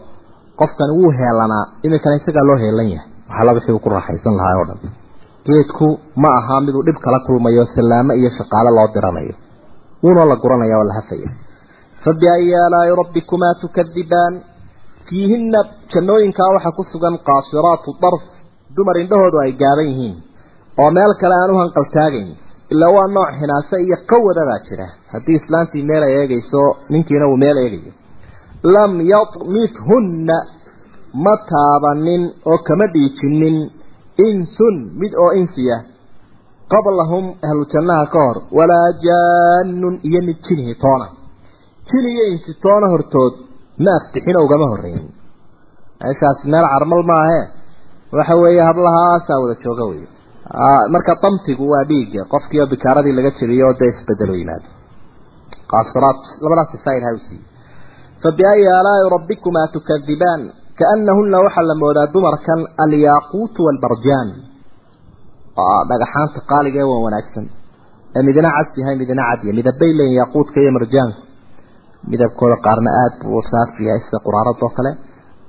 [0.60, 3.08] qofkani wuu heelanaa iminkana isagaa loo heelan yahay.
[3.28, 4.92] Waxala wixii uu ku raaxaysan lahaa oo dhan.
[5.46, 5.86] Geedku
[6.22, 9.34] ma aha miduu dhib kala kulmayo sallaamo iyo shaqaale loo diranayo.
[10.02, 11.28] Wuunoo la guranaya oo la hafaya.
[12.04, 14.34] Fabiayi aalaa'i rabbikumaa tukadibaan.
[15.08, 15.60] Fiihinna
[15.92, 18.22] jannooyinkaa waxaa ku sugan qaasiraatu darf
[18.76, 20.16] dumar indhahoodu ay gaaban yihiin.
[20.80, 22.28] Oo meel kale aan u hanqaltaagayn
[22.72, 24.86] ilaa waa nooc hinaase iyo qawadabaa jira.
[25.12, 26.62] Haddii islaantii meel ay eegayso
[26.92, 27.92] ninkiina uu meel eegayo
[28.62, 30.36] lam yatmithunna
[31.24, 33.56] ma taabanin oo kama dhiijinin.
[34.26, 35.76] Insun mid oo insiya
[36.72, 41.06] qablahum ahlu jannaha ka hor walaa jaanun iyo mid jinihi toona.
[41.88, 43.34] Jin iyo insi toona hortood
[43.84, 45.04] ma aftixino ugama horreyn.
[46.00, 47.40] Meeshaas meel carmal maahe.
[48.16, 50.02] Waxa weeye hablahaasaa wada jooga wey
[50.94, 54.68] marka damtigu waa dhiigga qofkii oo bikaaradii laga jeriyo oo dee isbedelo yimaado
[55.70, 57.22] qaasiraat labadaas sifaa ilahay u
[58.24, 64.28] rabbikumaa tukadibaan kaanahuna waxaa la moodaa dumarkan alyaaquutu waalbarjaan
[65.90, 67.44] dhagaxaanta qaaliga ee waa wanaagsan.
[68.16, 71.20] Ee midna cas yahay midna cadya midabay leeyihiin yaaquudka iyo marjaanku
[72.10, 74.90] midabkooda qaarna aada buu saafi yahay sida quraarada oo kale.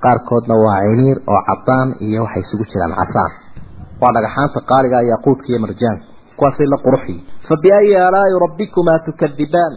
[0.04, 3.32] Qaarkoodna waa ciniir oo cadaan iyo waxay isugu jiraan casaan.
[4.02, 6.04] Waa dhagaxaanta qaaliga yaaquudka iyo marjaanka.
[6.38, 9.74] Kuwaasay la quruxiyi fabiayi aalaa'i rabbikumaa tukadibaan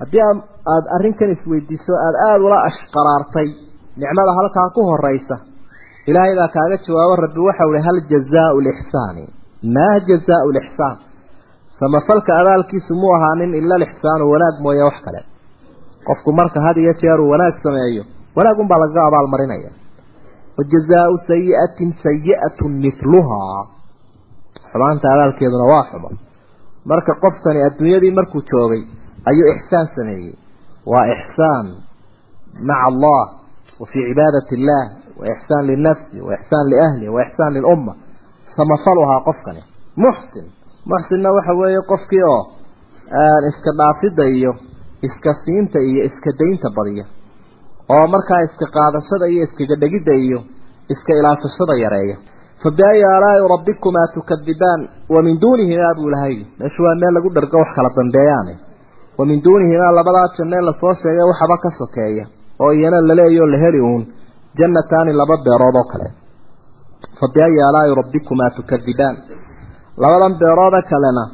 [0.00, 0.24] haddii
[0.72, 3.48] aada arrinkan isweydiiso aada aada ula ashqaraartay.
[4.00, 5.36] Nicmada halkaa ku horeysa
[6.10, 9.24] ilaahay baa kaaga jawaabo rabbi waxau ihi hal jazaau lixsaani
[9.76, 10.96] maa jazaau lixsaan
[11.78, 15.20] samafalka abaalkiisu mu ahaanin ila lixsaanu wanaag mooye wax kale.
[16.06, 18.02] Qofku marka had iyo jeer uu wanaag sameeyo
[18.36, 19.70] wanaag unbaa lagaga abaalmarinaya
[20.58, 23.60] wajazaau sayiatin sayi'atun mithluhaa.
[24.72, 26.08] Xumaanta abaalkeeduna waa xumo.
[26.90, 28.82] Marka qofkani adduunyadii markuu joogay
[29.30, 30.34] ayuu ixsaan sameeyey
[30.86, 31.66] waa ixsaan
[32.68, 33.22] maca allah
[33.80, 34.82] wa fii cibaadati illah
[35.20, 36.16] wa ixsaan linafsi
[36.72, 37.92] liahli wa ixsaan lilumma
[38.56, 39.62] samafaluhaa qofkani.
[40.04, 40.46] Muxsin
[40.90, 42.42] muxsinna waxa weeye qofkii oo
[43.50, 44.52] iska dhaafidda iyo
[45.06, 47.04] iska siinta iyo iska daynta badiya.
[47.94, 50.38] Oo markaa iska qaadashada iyo iskaga dhegidda iyo
[50.92, 52.16] iska ilaashashada yareeya.
[52.62, 54.80] Fabiayi aalaa'i rabbikumaa tukadibaan
[55.14, 58.54] wa min duunihimaa buu lahay meeshu waa meel lagu dhargo wax kala dambeeyaane
[59.18, 62.24] wa min duunihimaa labadaa janno la soo sheegay waxaba ka sokeeya
[62.62, 64.02] oo iyana laleeyo la heli uun
[64.58, 66.08] jannataani laba beerood oo kale.
[67.20, 69.16] Fabiayi aalaa'i rabbikumaa tukadibaan
[70.02, 71.24] labadan beerooda kalena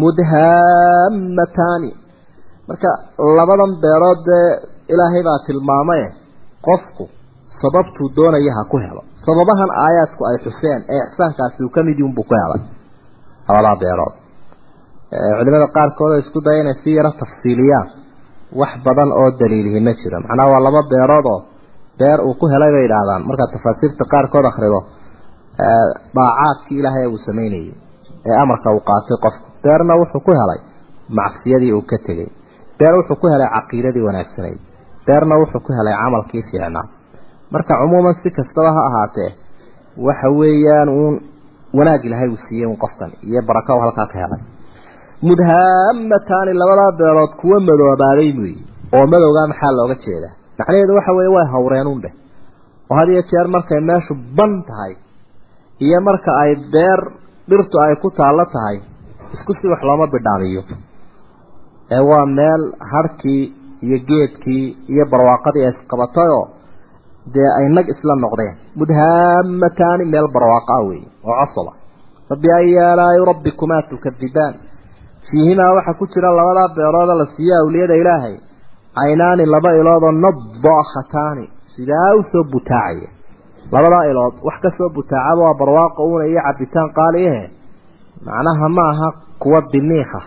[0.00, 1.90] mudhaamataani
[2.68, 2.90] marka
[3.38, 4.48] labadan beerood dee
[4.92, 6.06] ilaahay baa tilmaamaye
[6.66, 7.04] qofku
[7.60, 9.02] sababtuu doonaya ha ku helo.
[9.26, 12.60] Sababahan aayaadku ay xuseen ee ixsaankaasi uu ka mid yihiin buu ku helay.
[13.48, 14.14] Labadaa beerood
[15.38, 17.86] culimada qaarkood oo isku daya inay si yaro tafsiiliyaan.
[18.60, 21.40] Wax badan oo daliilihi ma jiro macnaha waa laba beerood oo
[22.00, 24.80] beer uu ku helay bay idhaahdaan markaad tafaasiirta qaarkood akhrido
[26.16, 27.72] daacaadkii ilaahay uu samaynayay
[28.28, 30.60] ee amarka uu qaatay qofku beerna wuxuu ku helay
[31.18, 32.28] macsiyadii uu ka tegey
[32.78, 34.58] beer wuxuu ku helay caqiidadii wanaagsanayd
[35.06, 36.86] beerna wuxuu ku helay camalkii fiicnaa
[37.52, 39.30] marka cumuuman si kastaba ha ahaatee
[40.06, 41.14] waxa weeyaan uun
[41.78, 44.40] wanaag ilaahay uu siiyey un qofkan iyo baraka u halkaa ka helay
[45.26, 48.56] mudhaamataani labadaa beelood kuwa madoobaaday buyi
[48.96, 50.34] oo madowgaa maxaa looga jeedaa?
[50.58, 52.12] macnaheedu waxa weeye way hawreen un dheh
[52.90, 54.92] oo had iyo jeer markay meeshu ban tahay
[55.86, 57.00] iyo marka ay beer
[57.50, 58.76] dhirtu ay ku taallo tahay
[59.34, 60.62] isku si wax looma bidhaamiyo.
[61.96, 63.42] ee waa meel harhkii
[63.86, 66.44] iyo geedkii iyo barwaaqadii ay isqabatayoo
[67.34, 68.54] dee ay nag isla noqdeen.
[68.80, 71.72] mudhaamataani meel barwaaqa ah weeye oo cosoba
[72.28, 74.54] fabiayi aalaa'i rabbikumaa tukadibaan
[75.30, 78.34] fiihimaa waxaa ku jira labadaa beerooda la siiya awliyada ilaahay.
[78.98, 83.08] Caynaani laba iloodoo nadaakhataani sidaa u soo butaacaya
[83.72, 87.44] labadaa ilood wax ka soo butaacaba waa barwaaqo uuna iyo cabitaan qaaliyahe
[88.26, 89.08] macnaha ma aha
[89.42, 90.20] kuwa diniikha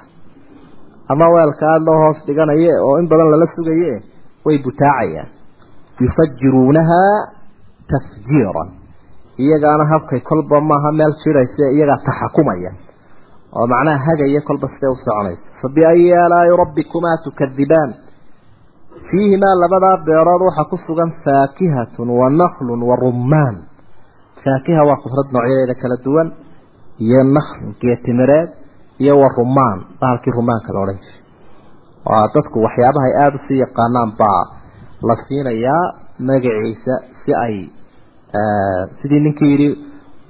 [1.12, 3.94] ama weelka aada loo hoos dhiganaye oo in badan lala sugaye
[4.46, 5.30] way butaacayaan.
[6.02, 7.18] Yufajiruunahaa
[7.92, 8.70] tafjiiran.
[9.44, 12.72] Iyagaana habkay kolba maaha meel jiraysa iyagaa taxakumaya
[13.58, 17.92] oo macnaha hagaya kolba sidee u soconaysa fabiayi aalaa'i rabbikumaa tukadibaan.
[19.10, 23.56] Fiihimaa labadaa beerood waxaa ku sugan faakihatun wa naklun wa rummaan.
[24.44, 26.28] Faakiha waa khudrad noocyadeeda kala duwan
[27.06, 28.50] iyo nakhlun geetimireed
[29.04, 31.20] iyo wa rumaan bahalkii rumaanka la odhan jiray.
[32.08, 34.42] Waa dadku waxyaabaha ay aada u sii yaqaanaan baa
[35.08, 35.84] la siinayaa
[36.30, 37.56] magaciisa si ay
[39.02, 39.70] sidii ninkii yidhi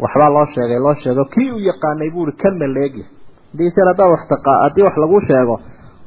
[0.03, 3.05] waxbaa loo sheegay loo sheego kii uu yaqaanay buui ka maleegya
[3.51, 5.55] haddii jeer haddaad wax taqa haddii wax lagu sheego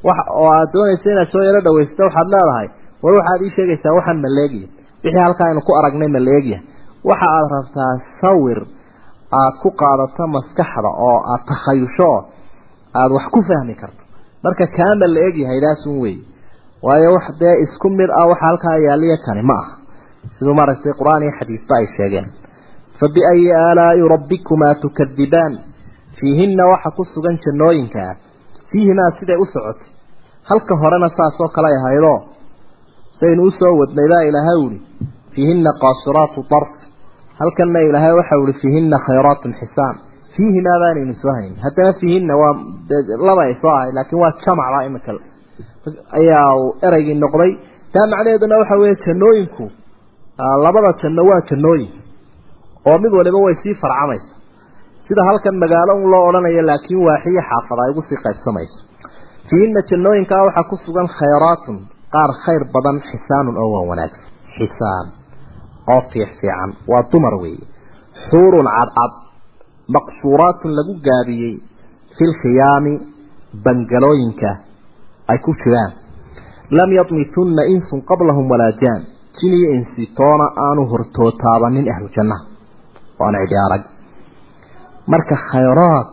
[0.07, 2.67] wax oo aad doonaysa inaad soo yaro dhawaysato waxaad leedahay
[3.03, 4.67] war waxaad ii sheegaysaa waxaan maleegya
[5.03, 6.59] wixii halkaa aynu ku aragnay maleegya
[7.09, 8.59] waxa aad rabtaa sawir
[9.39, 12.09] aada ku qaadato maskaxda oo aada takhayusho
[12.99, 14.01] aada wax ku fahmi karto.
[14.43, 16.15] Marka kaama la egyahay daasun wey
[16.85, 19.73] waayo wax dee isku mid ah waxa halkaa yaaliya kani ma aha.
[20.35, 22.27] Siduu maaragtay qur'aan iyo xadiisba ay sheegeen
[22.99, 25.53] fa biayi aalaai rabbikumaa tukadibaan
[26.19, 28.11] fiihinna waxa ku sugan jannooyinkaa
[28.71, 29.89] fiihimaa siday u socotay
[30.49, 32.19] halka horena saasoo kale ay ahaydoo
[33.19, 34.79] saynu u soo wadnay baa ilaahay uhi
[35.33, 36.71] fiihinna qaasiraatu darf.
[37.39, 39.95] Halkanna ilaahay waxa uhi fiihinna khayraatun xisaan
[40.35, 42.53] fiihimaa baanaynu soo hayn haddana fiihinna waa
[43.27, 45.11] laba ay soo ahay laakiin waa jamacba imika
[46.19, 46.51] ayaa
[46.87, 47.51] ereygii noqday.
[47.93, 49.65] Taa macnaheeduna waxa weeye jannooyinku
[50.65, 51.91] labada janno waa jannooyin
[52.89, 54.31] oo mid waliba way sii farcamaysa.
[55.07, 58.77] Sida halkan magaalo un loo odhanayo laakiin waaxiyo xaafad ay ugu sii qaybsamayso.
[59.49, 61.77] Fiihinna jannooyinkaa waxaa ku sugan khayraatun
[62.13, 64.27] qaar khayr badan xisaanun oo waa wanaagsan.
[64.55, 65.05] Xisaan
[65.93, 67.63] oo fiix fiican waa dumar weeye.
[68.27, 69.11] Xuurun cadcad
[69.95, 71.55] maqsuuraatun lagu gaabiyey
[72.15, 72.93] fi lkhiyaami
[73.65, 74.49] bangalooyinka
[75.31, 75.91] ay ku jiraan.
[76.77, 79.01] Lam yadmithunna insun qablahum walaa jaan.
[79.37, 82.43] Jin iyo insi toona aanu hortootaabanin ahlu jannaha
[83.19, 83.83] waana cidi arag
[85.13, 86.07] marka khayraad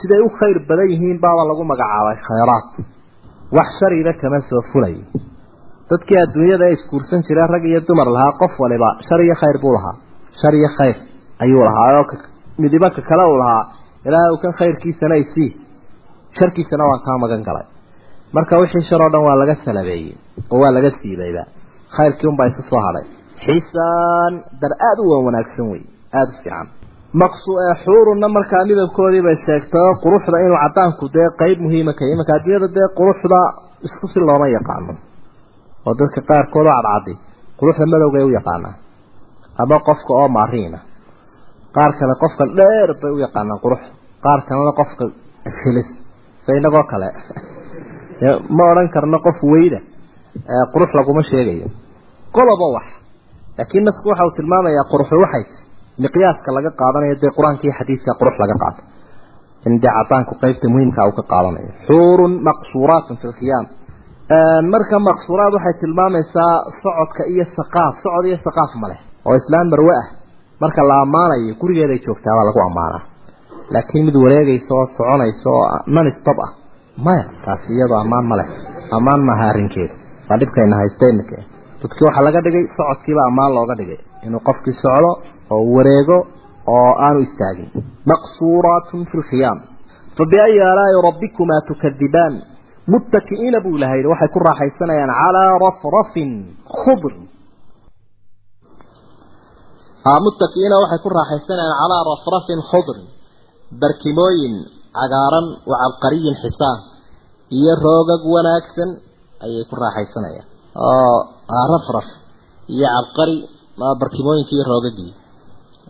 [0.00, 2.66] siday u khayr badan yihiin baaba lagu magacaabay khayraad
[3.56, 5.02] wax shariba kama soo fulayo
[5.90, 9.72] dadkii adduunyada ee iskuursan jireen rag iyo dumar lahaa qof waliba shar iyo khayr buu
[9.76, 9.94] lahaa.
[10.40, 10.96] Shar iyo khayr
[11.44, 12.04] ayuu lahaa oo
[12.62, 13.62] midiba ka kale uu lahaa.
[14.06, 15.50] Ilaahay uu kan khayrkiisana isii
[16.38, 17.66] sharkiisana waan kaa magan galay.
[18.34, 20.14] Marka wixii shar oo dhan waa laga salabeeyey
[20.52, 21.42] oo waa laga siibayba
[21.96, 23.06] khayrkii unbaa isu soo hadhay
[23.44, 25.82] xisaan dar aada u wanaagsan wey
[26.18, 26.66] aada u fiican.
[27.22, 32.32] Maqsu ee xuurunna markaa midabkoodii bay sheegtay quruxda inuu cadaanku dee qeyb muhiima ka imanka
[32.36, 33.38] adduunyada dee quruxda
[33.86, 34.92] isku si looma yaqaano
[35.86, 37.12] oo dadka qaarkood oo cadcadi
[37.58, 38.74] quruxda madowgay u yaqaanaa
[39.62, 40.78] ama qofka oo maariina
[41.76, 43.82] qaar kale qofka dheer bay u yaqaanaan qurux
[44.24, 45.04] qaar kalena qofka
[45.58, 45.88] filis
[46.44, 47.08] sa inagoo kale.
[48.56, 49.80] Ma odhan karno qof weyda
[50.72, 51.68] qurux laguma sheegayo.
[52.36, 52.86] Qoloba wax
[53.58, 55.44] laakiin nasku waxa uu tilmaamayaa quruxu waxay
[56.04, 58.80] miqyaaska laga qaadanayo dee qur'aanka iyo xadiiska qurux laga qaato.
[59.66, 63.66] In dee cadaanku qeybta muhiimka uu ka qaadanayo xuurun maqsuuraatun fi lkhiyaam
[64.72, 70.08] marka maqsuuraad waxay tilmaamaysaa socodka iyo saqaaf socod iyo saqaaf maleh oo islaan marwe ah.
[70.62, 73.02] Marka la ammaanayo gurigeeday joogtaa baa lagu ammaanaa
[73.74, 76.50] laakiin mid wareegaysa oo soconaysa oo non stop ah
[77.06, 78.48] maya taasi iyadoo ammaan ma leh.
[78.96, 79.94] Ammaan maaha arrinkeeda
[80.28, 81.36] waa dhibkayna haysta imika
[81.82, 83.98] dadkii waxaa laga dhigay socodkiiba ammaan looga dhigay.
[84.26, 85.10] Inuu qofkii socdo
[85.54, 86.18] oo wareego
[86.76, 87.68] oo aanu istaagin.
[88.10, 89.58] Maqsuuraatun fi lkhiyaam
[90.18, 92.34] fabiayi aalaai rabbikumaa tukadibaan
[92.92, 96.30] muttaki'iina buu ilahay waxay ku raaxaysanayaan calaa rafrafin
[96.80, 97.22] khudrin
[100.26, 103.06] muttaki'iina waxay ku raaxaysanayaan calaa rafrafin khudrin
[103.82, 104.54] barkimooyin
[104.98, 106.78] cagaaran wa cabqariyin xisaan
[107.58, 108.90] iyo roogag wanaagsan
[109.44, 110.46] ayay ku raaxaysanayaan.
[110.88, 111.16] Oo
[111.72, 112.08] rafraf.
[112.74, 113.36] Iyo cabqari
[114.00, 115.12] barkimooyinkii roogagii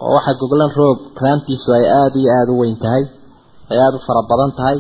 [0.05, 3.05] oo waxaa goglan roob raantiisu ay aada iyo aada u weyn tahay
[3.73, 4.79] ay aada u fara badan tahay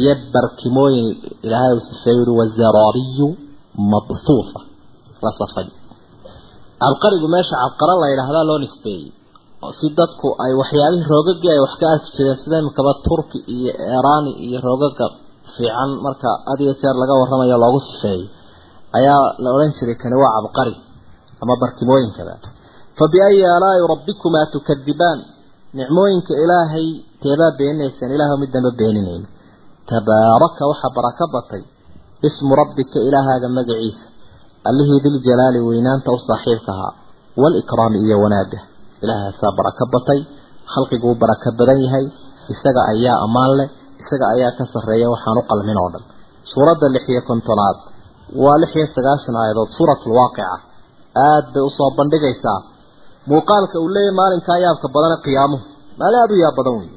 [0.00, 1.06] iyo barkimooyin
[1.46, 3.28] ilaahay uu sifeey uri wazaraariyu
[3.92, 4.60] mabhuufa
[5.24, 5.66] la safay
[6.82, 9.06] cabqarigu meesha cabqara la yidhaahdaa loo nisbeeyey
[9.78, 14.30] si dadku ay waxyaabihii roogagii ay wax ka arki jireen sida imikaba turki iyo eraani
[14.46, 15.06] iyo roogaga
[15.54, 18.22] fiican marka had iyo jeer laga warramayo loogu sifeeyey
[18.98, 20.74] ayaa la odhan jiray kani waa cabqari
[21.42, 22.34] ama barkimooyinkaba
[22.98, 25.18] fa biayi aalaai rabbikumaa tukadibaan.
[25.78, 26.86] Nicmooyinka ilaahay
[27.22, 29.22] teebaa beeninaysaan ilaah mid damba beeninayn
[29.90, 31.62] tabaaraka waxaa baraka batay.
[32.28, 34.04] Ismu rabbika ilaahaaga magaciisa.
[34.68, 36.92] Allihii diljalaali weynaanta u saaxiibka ahaa.
[37.40, 38.60] Waalikraami iyo wanaagga.
[39.04, 40.20] Ilaahaasaa baraka batay.
[40.72, 42.06] Khalqiguu baraka badan yahay.
[42.52, 43.68] Isaga ayaa ammaan leh.
[44.02, 46.04] Isaga ayaa ka sarreeya waxaan u qalmin oo dhan.
[46.52, 47.76] Suuradda lix iyo kontonaad.
[48.42, 49.70] Waa lix iyo sagaashan aayadood.
[49.76, 50.44] Suuratulwaaqica
[51.26, 52.58] aada bay u soo bandhigaysaa
[53.30, 55.64] muuqaalka uu leeyahy maalinkaa yaabka badane qiyaamuhu.
[56.00, 56.90] Maalin aada u yaab badan wey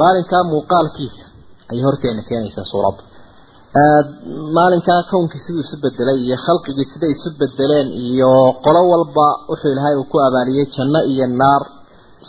[0.00, 1.22] maalinkaa muuqaalkiisa
[1.70, 3.02] ayay horteena keenaysaa suuradda
[4.56, 8.30] maalinkaa kownkii siduu isu bedelay iyo khalqigii siday isu bedeleen iyo
[8.64, 11.62] qolo walba wuxuu ilaahay uu ku abaaliyey janno iyo naar.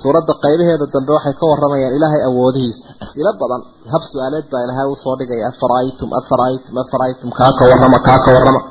[0.01, 2.87] Suuradda qaybaheeda dambe waxay ka waramayaan ilaahay awoodihiisa.
[3.03, 3.61] As'ilo badan
[3.93, 8.29] hab su'aaleed baa ilaahay u soo dhigaya afara'aytum afara'aytum afara'aytum kaa ka warrama kaa ka
[8.35, 8.61] warrama.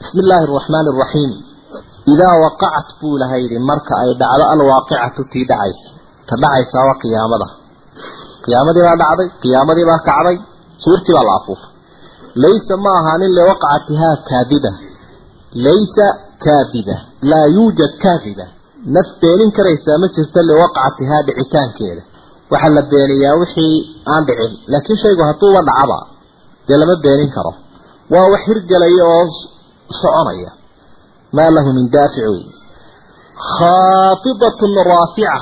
[0.00, 1.32] Bismi illaahi araxmaani araxiim
[2.12, 5.86] idaa waqacat buu ilahay yidhi marka ay dhacdo alwaaqicatu tii dhacaysa.
[6.28, 7.46] Ta dhacaysaa waa qiyaamada.
[8.44, 10.36] Qiyaamadii baa dhacday qiyaamadii baa kacday
[10.84, 11.70] suurtii baa la afuufay.
[12.44, 14.70] Laysa ma ahaanin liwaqcatihaa kaadiba
[15.66, 16.06] laysa
[16.44, 16.96] kaadiba
[17.30, 18.44] laa yuujad kaadiba
[18.94, 22.02] naf beenin karaysaa ma jirto liwaqcatihaa dhicitaankeeda.
[22.52, 23.74] Waxaa la beeniyaa wixii
[24.12, 24.52] aan dhicin.
[24.72, 25.98] Laakiin shaygu hadduuba dhacaba
[26.66, 27.52] dee lama beenin karo.
[28.12, 29.24] Waa wax hirgelaya oo
[30.00, 30.50] soconaya
[31.36, 32.42] maa lahu min daafic wey
[33.56, 35.34] khaafidatun raafica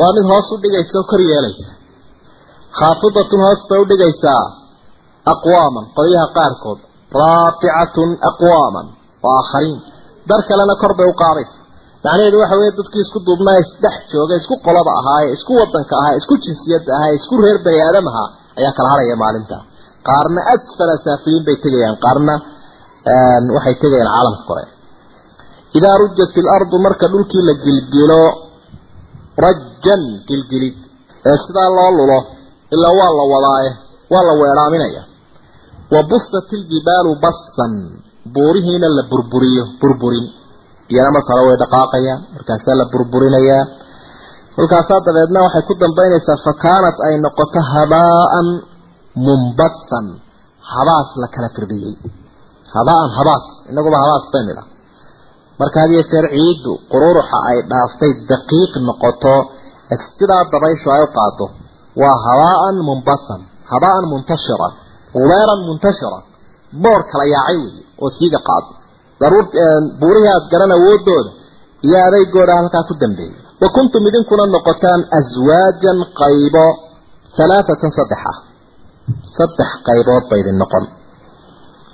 [0.00, 1.68] waa mid hoos u dhigaysa oo kor yeelaysa.
[2.78, 4.44] khaafidatun hoos bay u dhigaysaa
[5.32, 6.78] aqwaaman qolyaha qaarkood.
[7.20, 8.86] raaficatun aqwaaman
[9.24, 9.78] wa aakhariin
[10.28, 11.56] dar kalena kor bay u qaadaysa.
[12.04, 16.34] macnaheedu waxa weeye dadkii isku duubnaa isdhex jooga isku qolada ahaaye isku wadanka ahaa isku
[16.44, 19.56] jinsiyadda ahaa isku reer bani aadam ahaa ayaa kala haraya maalinta.
[20.08, 21.96] qaarna asfala saafiliin bay tegayaan.
[22.04, 22.34] qaarna
[23.56, 24.64] waxay tegayaan caalamka kore
[25.78, 28.22] idaa rujat ilardu marka dhulkii la gilgilo
[29.44, 30.76] rajan gilgilid
[31.30, 32.18] ee sidaa loo lulo
[32.74, 33.70] ilaa waa la wadaaye
[34.12, 35.02] waa la weeraaminaya
[35.94, 37.72] wa busat iljibaalu bassan
[38.34, 40.26] buurihiina la burburiyo burburin
[40.92, 43.64] iyana marka hore way dhaqaaqayaan markaasaa la burburinayaa
[44.56, 48.48] kolkaasaa dabeedna waxay ku dambaynaysaa fa kaanat ay noqoto habaa'an
[49.26, 50.06] mumbatsan
[50.72, 51.94] habaas la kala firdhiyey
[52.76, 54.64] habaa'an habaas inaguba habaas baynu idha
[55.60, 59.34] marka had iyo jeer ciiddu qururuxa ay dhaaftay daqiiq noqoto
[60.18, 61.46] sidaa dabayshu ay u qaado
[62.02, 63.40] waa habaa'an mumbatsan
[63.72, 64.72] habaa'an muntashiran
[65.20, 66.24] ubeeran muntashiran
[66.82, 68.70] boor kala yaacay wey oo siiga qaado.
[69.20, 69.46] Daruur
[70.00, 71.30] buurihii aada garan awoodooda
[71.86, 76.64] iyo adeygooda halkaa ku dambeeyay wa kuntum idinkuna noqotaan aswaajan qaybo
[77.38, 78.38] halaaatan saddex ah.
[79.36, 80.84] Saddex qaybood ba idin noqon.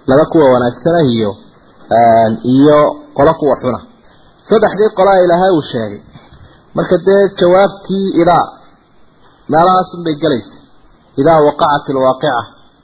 [0.08, 1.30] Laba kuwa wanaagsana iyo
[2.54, 2.78] iyo
[3.16, 3.80] qolo kuwa xuna
[4.48, 6.00] saddexdii qolaa ilaahay uu sheegay.
[6.76, 8.44] Marka dee jawaabtii idaa
[9.52, 10.54] meelahaasun bay gelaysa
[11.20, 12.32] idaa waqacat alwaaqica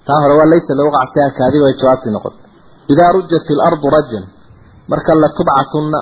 [0.06, 2.34] taa hore waa laysa liwaqcatiha kaadiba ay jawaabtii noqon
[2.92, 4.24] idaa rujat ilardu rajan
[4.90, 6.00] marka la tubcatunna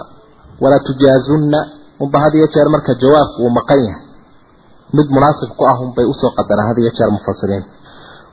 [0.63, 1.59] wala tujaazunna
[2.03, 4.03] unba had iyo jeer marka jawaabku uu maqan yahay.
[4.97, 7.65] Mid munaasib ku ah unbay u soo qadaraan had iyo jeer mufasiriin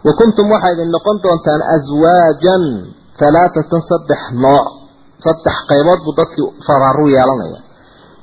[0.05, 2.63] wa kuntum waxaa idin noqon doontaan aswaajan
[3.27, 4.65] halaaatan saddex nooc
[5.25, 7.59] saddex qaybood buu dadkii faraaru yeelanaya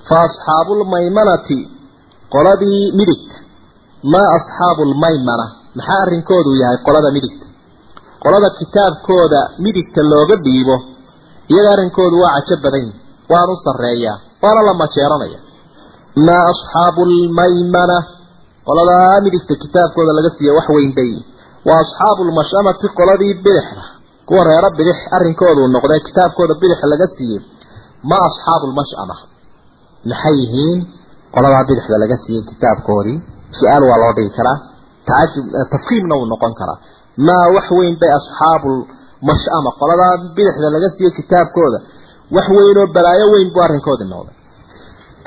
[0.08, 1.58] fa asxaabu lmaymanati
[2.34, 3.36] qoladii midigta
[4.12, 5.46] maa asxaabu lmaymana
[5.78, 7.46] maxaa arrinkoodu yahay qolada midigta
[8.24, 10.76] qolada kitaabkooda midigta looga dhiibo
[11.52, 12.96] iyaga arrinkoodu waa cajo badan yihi
[13.32, 15.38] waanu sarreeyaa waana la majeeranaya
[16.26, 17.96] maa asxaabu lmaymana
[18.68, 21.12] qoladaa midigta kitaabkooda laga siiya wax weyn bay
[21.68, 23.82] waa asxaabu lmashamati qoladii bidixda
[24.28, 27.40] kuwa reero bidix arrinkoodu noqdee kitaabkooda bidix laga siiyey
[28.10, 30.78] ma asxaabu maxay yihiin?
[31.34, 33.18] Qoladaa bidixda laga siiyey kitaabkoodii.
[33.58, 34.58] Su'aal waa loo dhigi karaa.
[35.06, 36.78] Tacajub tafkiimna wuu noqon karaa.
[37.26, 38.72] Maa wax weyn bay asxaabu
[39.80, 41.78] qoladaa bidixda laga siiyey kitaabkooda
[42.36, 44.36] wax weyn oo balaayo weyn buu arrinkoodii noqday.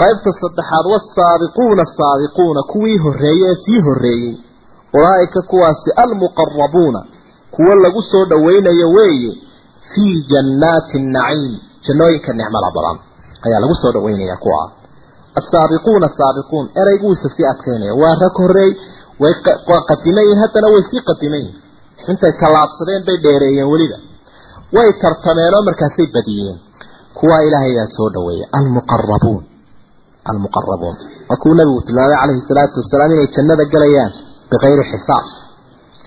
[0.02, 4.34] Qaybta saddexaad wasaabiquuna asaabiquuna kuwii horreeyey ee sii horreeyey
[4.98, 7.00] ulaaika kuwaasi almuqarabuuna
[7.56, 9.32] kuwo lagu soo dhawaynayo weeye
[9.92, 11.54] fii jannaati naciim
[11.86, 12.98] jannooyinka nicmada badan
[13.46, 14.62] ayaa lagu soo dhawaynaya kuwa.
[15.40, 18.72] Asaabiquuna asaabiquun ereyguisa sii adkaynaya waa rag horreey
[19.22, 19.34] way
[19.90, 21.62] qadiman yihiin haddana way sii qadiman yihiin
[22.12, 23.98] intay tallaabsadeen bay dheereeyeen weliba.
[24.76, 26.58] Way tartameenoo markaasay badiyeen.
[27.18, 29.44] Kuwaa ilaahayaa soo dhaweeya almuqarabuun
[30.32, 30.96] almuqarabuun
[31.30, 34.12] waa kuu nabigu tilmaamay calayhi salaatu wasalaam inay jannada galayaan
[34.52, 35.26] bikayri xisaab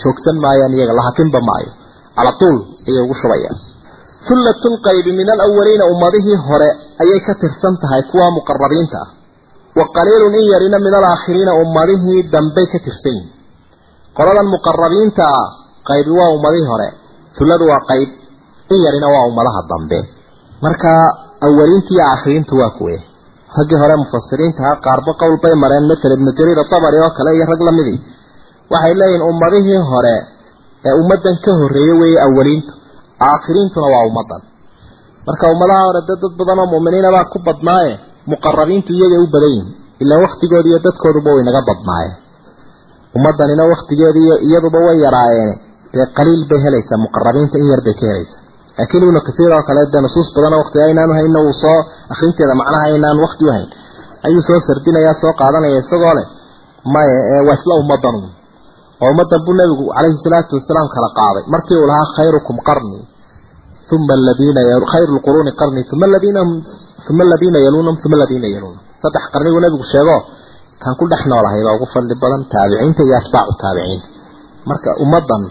[0.03, 1.71] joogsan maayaan iyaga lahakinba maayo
[2.17, 2.57] cala tuul
[2.89, 3.57] ayay ugu shubayaan
[4.29, 6.71] hullatun qaybi min alawaliina ummadihii hore
[7.03, 9.11] ayay ka tirsan tahay kuwa muqarabiinta ah.
[9.75, 13.33] Wa qaliilun in yarina min alaakhiriina ummadihii dambey ka tirsan yihiin
[14.17, 15.47] qoladan muqarabiinta ah
[15.89, 16.89] qaybi waa ummadihii hore.
[17.39, 18.11] Hulladu waa qayb
[18.75, 19.99] in yarina waa ummadaha dambe.
[20.63, 20.91] Marka
[21.47, 22.97] awaliinta iyo aakhiriintu waa kuwe.
[23.57, 27.61] Raggii hore mufasiriintaha qaarba qowl bay mareen maala ibnu jariir atabari oo kale iyo rag
[27.67, 27.99] lamidii
[28.73, 30.17] waxay leeyihiin ummadihii hore
[30.89, 32.73] ee ummadan ka horreeyey weeye awaliintu.
[33.29, 34.43] Aakhiriintuna waa ummadan
[35.27, 37.93] marka ummadaha hore dad dad badan oo mu'miniinabaa ku badnaaye
[38.33, 39.69] muqarabiintu iyagay u badan yihiin
[40.03, 42.15] ilaa waktigoodi iyo dadkooduba way naga badnaayeen.
[43.17, 45.55] Ummadanina waktigeedi iyo iyaduba way yaraayeene
[45.95, 48.41] dee qaliil bay helaysaa muqarabiinta in yar bay ka helaysaa.
[48.79, 51.79] Laakiin ibnu kasiir oo kale dee nusuus badanoo wakti aynaan hayna uu soo
[52.13, 53.69] akrinteeda macnaha aynaan wakti u hayn.
[54.27, 56.27] Ayuu soo sardinayaa soo qaadanaya isagoo leh
[56.95, 58.17] maya ee waa isla ummadan
[59.05, 63.01] oo ummadan buu nabigu calayhi salaatu wasalaam kala qaaday markii uu lahaa khayrukum qarni
[63.95, 64.61] uma aladiina
[64.93, 66.41] khayru lquruuni qarni uma aladiina
[67.11, 68.83] uma aladiina yaluunahum uma aladiina yaluunahum.
[69.03, 70.17] Saddex qarniguu nabigu sheego
[70.83, 74.07] kan ku dhex noolahay baa ugu fadli badan taabiciinta iyo atbaacu taabiciinta
[74.69, 75.43] marka ummadan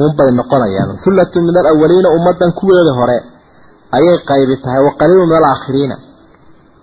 [0.00, 3.16] uunbay noqonayaan hullatu min alawaliina ummadan kuweeda hore
[3.96, 5.96] ayay qaybi tahay wa qaliilu min alaakhiriina.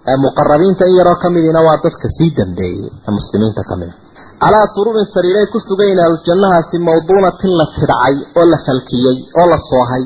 [0.09, 3.95] Ee muqarabiinta in yaroo kamidina waa dadka sii dambeeyey ee muslimiinta ka mid a
[4.43, 10.03] calaa sururin sariiray ku sugayn aljannahaasi mawduunatin la tidhacay oo la falkiyey oo la soohay.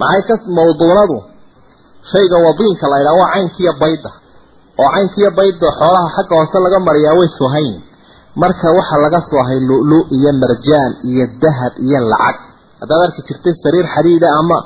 [0.00, 1.18] Maxay ka mawduunadu?
[2.10, 4.10] Shayga wadiinka la ydhaha waa caynkiiyo bayda
[4.82, 7.74] oo caynkiiyo bayda xoolaha xagga hoose laga mariyaa way soohayn.
[8.42, 12.36] Marka waxaa laga soohay lu-lu iyo marjaan iyo dahab iyo lacag.
[12.80, 14.56] Haddaad arki jirtay sariir xadiida ama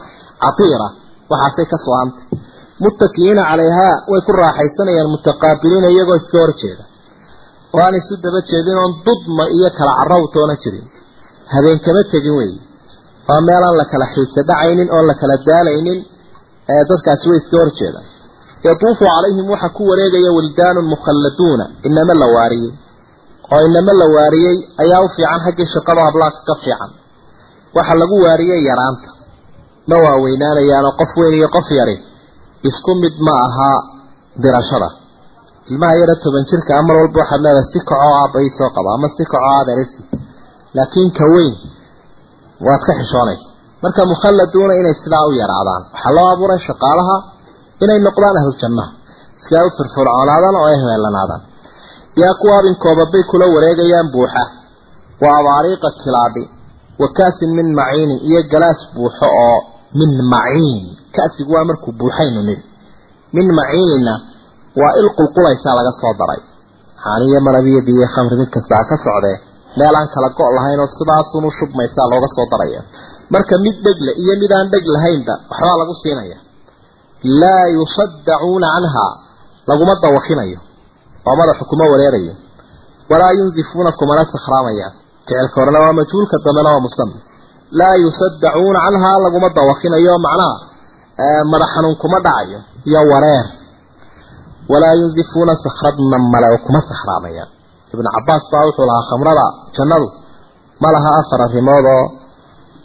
[0.42, 0.88] catiira
[1.30, 2.24] waxaasay ka soohantay
[2.84, 6.84] muttakiyiina calayhaa way ku raaxaysanayaan mutaqaabiliina iyagoo iska horjeeda
[7.74, 10.86] oo aan isu daba jeedin oon dudma iyo kala carrow toona jirin.
[11.52, 12.52] Habeen kama tegin wey
[13.28, 15.98] waa meelaan la kala xiise dhacaynin oon la kala daalaynin
[16.74, 18.06] ee dadkaasi way iska horjeedaan
[18.66, 22.72] yatuufu calayhim waxaa ku wareegaya wildaanun mukhalladuuna inama la waariyey.
[23.52, 26.90] Oo inama la waariyey ayaa u fiican xaggii shaqada hablaaka ka fiican.
[27.76, 29.08] Waxa lagu waariyey yaraanta.
[29.90, 31.96] Ma waaweynaanayaanoo qof weyn iyo qof yari
[32.68, 33.78] isku mid ma ahaa
[34.42, 34.88] dirashada
[35.70, 39.22] ilmaha yara toban jirka mar walba waxaad leedahay si kacoo aabbai soo qaba ama si
[39.32, 39.98] kacoo adeerisi
[40.76, 41.52] laakiin ka weyn
[42.66, 43.46] waad ka xishoonaysa.
[43.82, 47.16] Marka mukhalladuuna inay sidaa u yaraadaan waxaa loo abuuray shaqaalaha
[47.84, 48.90] inay noqdaan ahlujannaha.
[49.44, 51.42] Si ay u firfircoonaadaan oo ay heelanaadaan
[52.20, 54.42] yaa kuwa abinkooda bay kula wareegayaan buuxa.
[55.22, 56.44] Waa abaariiqa kilaadhi
[57.00, 59.58] wa kaasin min maciinin iyo galaas buuxo oo
[59.98, 60.82] min maciin.
[61.16, 62.64] Kasigu waa markuu buuxaynu nidhi.
[63.36, 64.14] Min maciinina
[64.80, 66.40] waa il qulqulaysaa laga soo daray.
[67.04, 69.36] Xaaniyo malabiyo biyo khamri mid kastaa ka socdee
[69.78, 72.80] meel aan kala go' lahayn oo sidaasunu shubmaysaa looga soo daraya.
[73.32, 76.36] Marka mid dhegle iyo mid aan dheg lahaynba waxbaa lagu siinaya.
[77.42, 79.12] Laa yusaddacuuna canhaa
[79.68, 80.58] laguma dawakinayo
[81.28, 82.34] oo madaxu kuma wareerayo.
[83.10, 84.94] Walaa yunzifuuna kumana sakhraamayaan
[85.26, 87.16] ficilka horena waa majhuulka dambena waa musami
[87.80, 90.54] laa yusaddacuuna canhaa laguma dawakinayo macnaha
[91.52, 92.58] madax xanuun kuma dhacayo
[92.88, 93.44] iyo wareer
[94.72, 97.50] walaa yunzifuuna sakhradna male oo kuma sakhraamayaan
[97.92, 99.46] ibnu cabaas baa wuxuu lahaa khamrada
[99.76, 100.06] jannadu
[100.82, 102.04] ma laha afar arrimood oo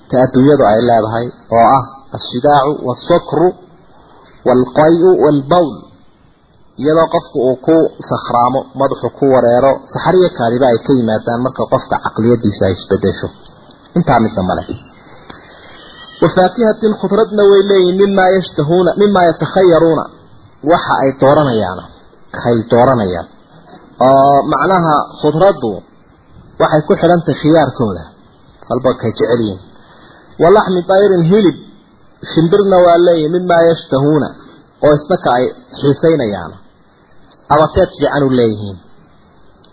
[0.10, 1.26] ta adduunyadu ay leedahay
[1.58, 1.84] oo ah
[2.18, 3.48] ashidaacu waalsukru
[4.48, 5.72] waalqayu waalbawl
[6.82, 7.76] iyadoo qofku uu ku
[8.10, 13.28] sakhraamo madaxu ku wareero saxariyo kaadiba ay ka yimaadaan marka qofka caqliyadiisa ay isbedesho
[13.98, 14.64] intaa midna male
[16.24, 20.04] wafaakihatin khudradna way leeyihiin mimaa yashtahuuna mimaa yatakhayaruuna
[20.64, 21.80] waxa ay dooranayaan
[22.36, 23.28] kay dooranayaan
[24.08, 25.72] oo macnaha khudraddu
[26.60, 28.04] waxay ku xidhantahay khiyaarkooda.
[28.70, 29.62] Walba kay jecel yihiin.
[30.42, 31.58] Walaxmi dayrin hilib
[32.32, 34.28] shimbirna waa leeyihiin mimaa yashtahuuna
[34.84, 35.46] oo isnaka ay
[35.80, 36.52] xiisaynayaan.
[37.54, 38.78] Abateed fiican u leeyihiin.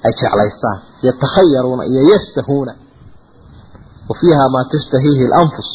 [0.07, 2.73] Ay jeclaystaan yatakhayaruuna iyo yashtahuuna.
[4.09, 5.69] Wa maa tashtahiihi alanfus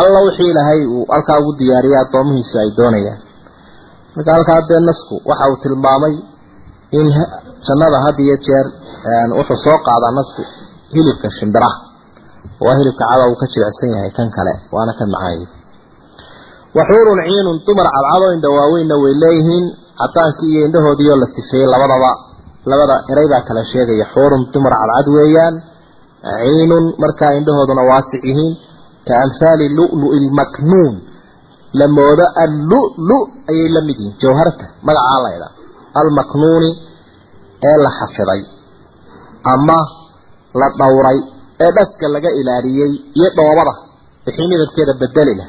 [0.00, 3.20] alla wixii ilaahay uu halkaa ugu diyaariyay addoomihiisu ay doonayaan
[4.16, 6.14] marka halkaa dee nasku waxa uu tilmaamay
[6.98, 7.06] in
[7.66, 8.66] jannada had iyo jeer
[9.38, 10.42] wuxuu soo qaadaa nasku
[10.94, 11.76] hilibka shimbiraha.
[12.64, 15.46] Waa hilibka cada uu ka jilicsan yahay kan kale waana ka macaayay
[16.76, 19.64] waxuurun ciinun dumar cadcado indha waaweynna way leeyihiin
[20.00, 22.10] cadaankii iyo indhahoodiioo la sifeeyey labadaba.
[22.70, 25.54] Labada eray baa kala sheegaya xuurun dumar cadcad weeyaan
[26.44, 28.52] ciinun markaa indhahooduna waasic yihiin
[29.08, 30.94] ka amhaali lu'lu'i lmaknuun
[31.80, 33.18] la moodo allulu
[33.50, 35.52] ayay la mid yihiin jawharta magacaa laydhaa
[36.00, 36.70] almaknuuni
[37.68, 38.40] ee la xafiday
[39.54, 39.78] ama
[40.60, 41.18] la dhowray
[41.64, 43.74] ee dhaska laga ilaaliyey iyo dhoobada
[44.26, 45.48] wixii midabkeeda bedeli lah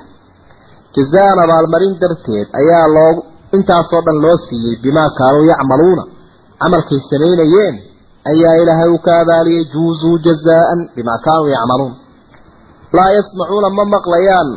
[0.95, 3.11] jazaan abaalmarin darteed ayaa loo
[3.55, 6.03] intaasoo dhan loo siiyey bimaa kaanuu yacmaluuna
[6.61, 7.76] camalkay samaynayeen
[8.32, 11.93] ayaa ilaahay uu ka abaaliyey juuzuu jazaan bimaa kaanuu yacmaluun.
[12.97, 14.49] Laa yasmacuuna ma maqlayaan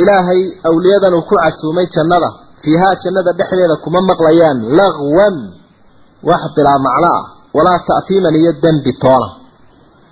[0.00, 2.28] ilaahay awliyadan uu ku casuumay jannada.
[2.62, 4.58] Fiihaa jannada dhexdeeda kuma maqlayaan.
[4.78, 5.36] Lagwan.
[6.28, 7.22] Wax bilaa macno ah.
[7.56, 9.28] Walaa ta'fiiman iyo dembi toona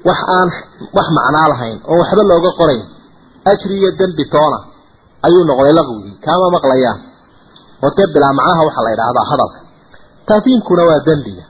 [0.06, 0.48] wax aan
[0.96, 2.82] wax macnaa lahayn oon waxba looga qorayn.
[3.50, 4.58] Ajri iyo dembi toona
[5.26, 6.98] ayuu noqday laqwigii kaama maqlayaan.
[7.82, 9.58] Oo dee bilaa macnaha waxaa la yidhaahdaa hadalka.
[10.28, 11.44] Taafiimkuna waa dembiga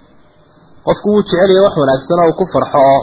[0.86, 3.00] qofku wuu jecelaya wax wanaagsan oo uu ku farxo oo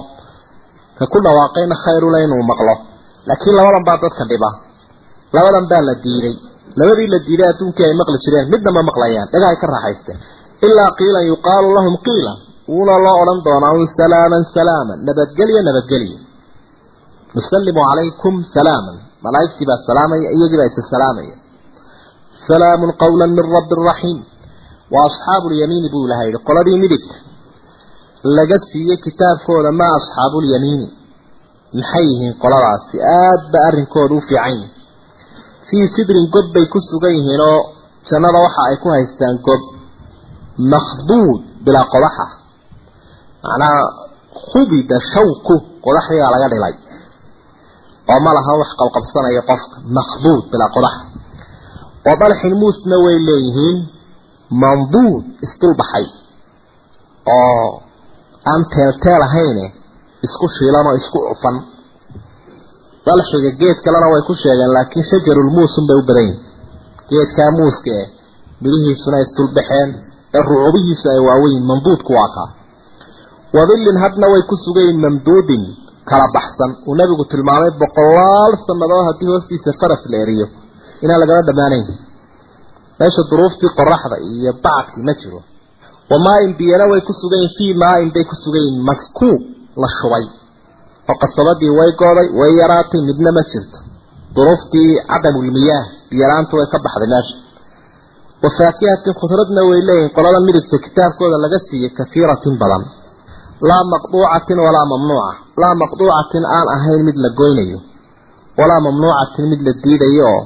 [0.97, 2.73] ka ku dhawaaqayna khayrule inuu maqlo.
[3.27, 4.49] Laakiin labadan baa dadka dhiba
[5.35, 6.35] labadan baa la diiday.
[6.79, 9.27] Labadii la diiday adduunkii ay maqli jireen midna ma maqlayaan.
[9.33, 10.19] Dhagahay ka raaxaysteen
[10.67, 12.31] ilaa qiilan yuqaalu lahum qiila
[12.71, 14.97] wuuna loo odhan doonaa un salaaman salaaman.
[15.07, 16.17] Nabadgelyo nabadgelyo.
[17.35, 18.97] Nusalimu calaykum salaaman.
[19.25, 21.35] Malaa'igtii baa salaamaya iyagii baa isa salaamaya.
[22.49, 24.19] Salaamun qawla min rabbi raxiim.
[24.93, 27.15] Wa asxaabu lyamiini buu ilaha yidhi qoladii midigta
[28.37, 30.87] laga siiyey kitaabkooda maa asxaabulyamiini
[31.77, 32.95] maxay yihiin qoladaasi?
[33.19, 34.71] Aada ba arrinkooda u fiican yihiin
[35.69, 37.59] fii sidrin gob bay ku sugan yihiin oo
[38.09, 39.61] jannada waxa ay ku haystaan gob
[40.73, 42.25] makhduud bilaa qodaxa.
[43.43, 43.79] Macnaha
[44.49, 45.53] khubida shawku
[45.85, 46.75] qodaxdiibaa laga dhilay.
[48.11, 51.01] Oo ma laha wax qabqabsanaya qofka makhduud bilaa qodaxa
[52.09, 53.77] oo dalxin muusna way leeyihiin
[54.63, 56.05] manduud isdulbaxay
[57.35, 57.65] oo
[58.51, 59.65] aan teelteel ahayne
[60.25, 61.55] isku shiilan oo isku cufan
[63.09, 66.39] dalxiga geed kalena way ku sheegeen laakiin shajarulmuusun bay u badan yihiin
[67.09, 68.07] geedkaa muuska eh
[68.63, 69.89] midhihiisuna isdulbaxeen
[70.37, 72.49] ee rucubihiisu ay waaweyn mamduudku waa kaa.
[73.55, 75.63] Wadillin hadna way ku sugayiin mamduudin
[76.09, 76.71] kala baxsan.
[76.87, 80.47] Uu nabigu tilmaamay boqolaal sannadood haddii hoostiisa faras la eriyo.
[81.03, 81.85] Inaan lagala dhammaanayn.
[82.99, 85.39] Meesha duruuftii qoraxda iyo bacadkii ma jiro.
[86.11, 89.41] Wamaa-in biyana way ku sugan yihiin fii maa-in bay ku sugan yihiin maskuub
[89.81, 90.25] la shubay
[91.09, 93.77] oo qasabadii way gooday way yaraatay midna ma jirto.
[94.35, 97.35] Duruuftii cadamulmiyaah biyalaanta way ka baxday meesha.
[98.43, 102.83] Wa faakihatin khudradna way leeyihiin qolada midigta kitaabkooda laga siiyey kasiiratin badan.
[103.69, 105.31] Laa maqduucatin walaa mamnuuca.
[105.61, 107.79] Laa maqduucatin aan ahayn mid la goynayo.
[108.59, 110.41] Walaa mamnuucatin mid la diidayo oo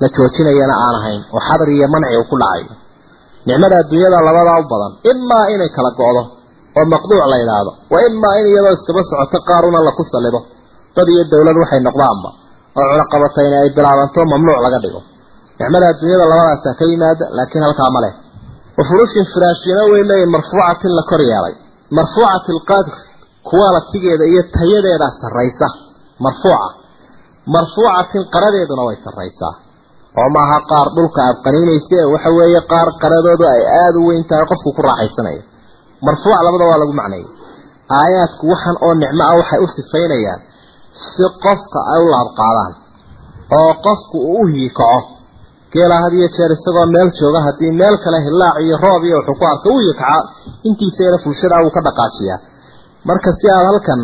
[0.00, 1.20] la joojinayana aan ahayn.
[1.34, 2.72] Oo xadar iyo manci uu ku dhacayo.
[3.46, 4.92] Nicmada adduunyada labadaa u badan.
[5.10, 6.22] Imaa inay kala go-do
[6.78, 7.70] oo maqduuc la yidhaahdo.
[7.92, 10.40] Wa imaa in iyadoo iskaba socoto qaaruna laku salido
[10.96, 12.28] dad iyo dowlad waxay noqdaanba
[12.78, 15.00] oo cunaqabatayna ay bilaabanto mamnuuc laga dhigo.
[15.58, 18.12] Nicmada adduunyada labadaasaa ka yimaada laakiin halkaa ma leh.
[18.78, 21.54] Wa furushin firaashina leeyihiin marfuucatin la kor yeelay.
[21.96, 22.92] Marfuucati alqadr
[23.48, 25.66] kuwaalatigeeda iyo tayadeedaa sarraysa.
[26.24, 26.68] Marfuuca.
[27.54, 29.54] Marfuucatin qaradeeduna way sarraysaa
[30.20, 34.46] oo maaha qaar dhulka aad qaniinaysa waxa weeye qaar qaradoodu ay aada u weyn tahay
[34.50, 35.42] qofku ku raaxaysanayo
[36.06, 37.28] marfuuc labada waa lagu macneeyay
[38.00, 40.40] aayaadku waxan oo nicmo ah waxay u sifaynayaan
[41.12, 42.72] si qofka ay u laabqaadaan
[43.58, 45.00] oo qofku uu u hiikaco
[45.72, 49.36] geela had iyo jeer isagoo meel jooga haddii meel kale hilaac iyo roob iyo wuxuu
[49.40, 50.16] ku arka u hiikaca
[50.68, 52.38] intiisayna fulshadaa wuu ka dhaqaajiyaa.
[53.08, 54.00] Marka si aad halkan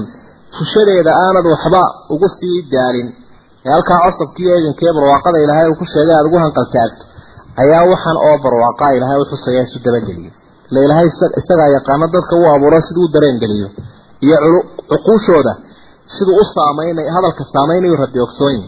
[0.56, 1.82] fushadeeda aanad waxba
[2.14, 3.08] ugu sii daalin
[3.66, 7.04] ee halkaa cosabkii eegankee barwaaqada ilaahay uu ku sheegay aada ugu hanqaltaagto
[7.62, 10.32] ayaa waxan oo barwaaqaa ilaahay u xusaya isu dabageliyo
[10.70, 11.08] ila ilaahay
[11.40, 13.68] isagaa yaqaano dadka uu abuuro siduu u dareengeliyo
[14.26, 14.36] iyo
[14.90, 15.52] cuquushooda
[16.14, 18.64] siduu u saameynayo hadalka saameynayu rabbi ogsooyin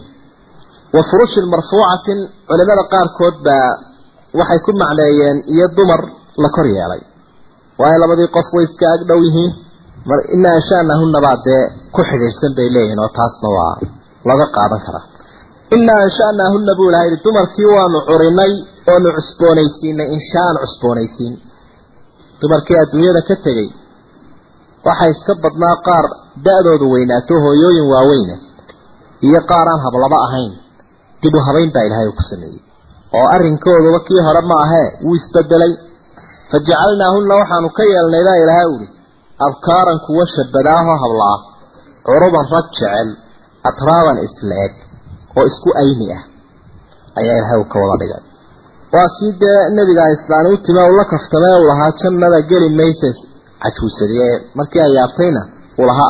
[0.95, 3.67] wa furushin marfuucatin culimada qaarkood baa
[4.39, 6.01] waxay ku macneeyeen iyo dumar
[6.43, 7.01] la kor yeelay.
[7.79, 9.51] Waayo labadii qof way iska ag dhow yihiin.
[10.09, 11.63] Mar ina anshanahunna baa dee
[11.95, 13.73] ku xidhiidhsan bay leeyihiin oo taasna waa
[14.29, 15.05] laga qaadan karaa.
[15.75, 18.51] Inaa anshanahunna buu ilaha yidhi dumarkii waanu curinay
[18.91, 21.33] oonu cusboonaysiinay inshaan cusboonaysiin
[22.41, 23.69] dumarkii adduunyada ka tegey
[24.87, 26.05] waxaa iska badnaa qaar
[26.45, 28.35] da-doodu weynaato hooyooyin waaweyna
[29.27, 30.51] iyo qaar aan hablaba ahayn.
[31.21, 32.59] Dib u habayn baa ilaahay uu ku sameeyey
[33.17, 35.73] oo arrinkooduba kii hore ma ahee wuu isbedelay.
[36.51, 38.87] Fa jacalnaahunna waxaanu ka yeelnay baa ilaahay uhi
[39.47, 41.37] abkaaran kuwa shabadaaho hablaa
[42.05, 43.09] curuban rag jecel
[43.69, 44.73] atraaban isla eg
[45.37, 46.23] oo isku ayni ah
[47.19, 48.23] ayaa ilaahay uu ka wada dhigay
[48.95, 53.09] waa kii dee nebiga islaani u time ula kaftamee uu lahaa jannada geli maysa
[53.63, 54.27] cajuusadie
[54.57, 55.41] markii ay yaabtayna
[55.79, 56.09] uu lahaa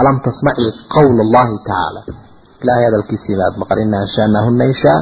[0.00, 0.64] alam tasmaci
[0.94, 2.00] qawl allahi tacaala.
[2.62, 3.78] Ilahay hadalkiisii baad maqan.
[3.84, 4.98] Ina anshaanahuna inshaa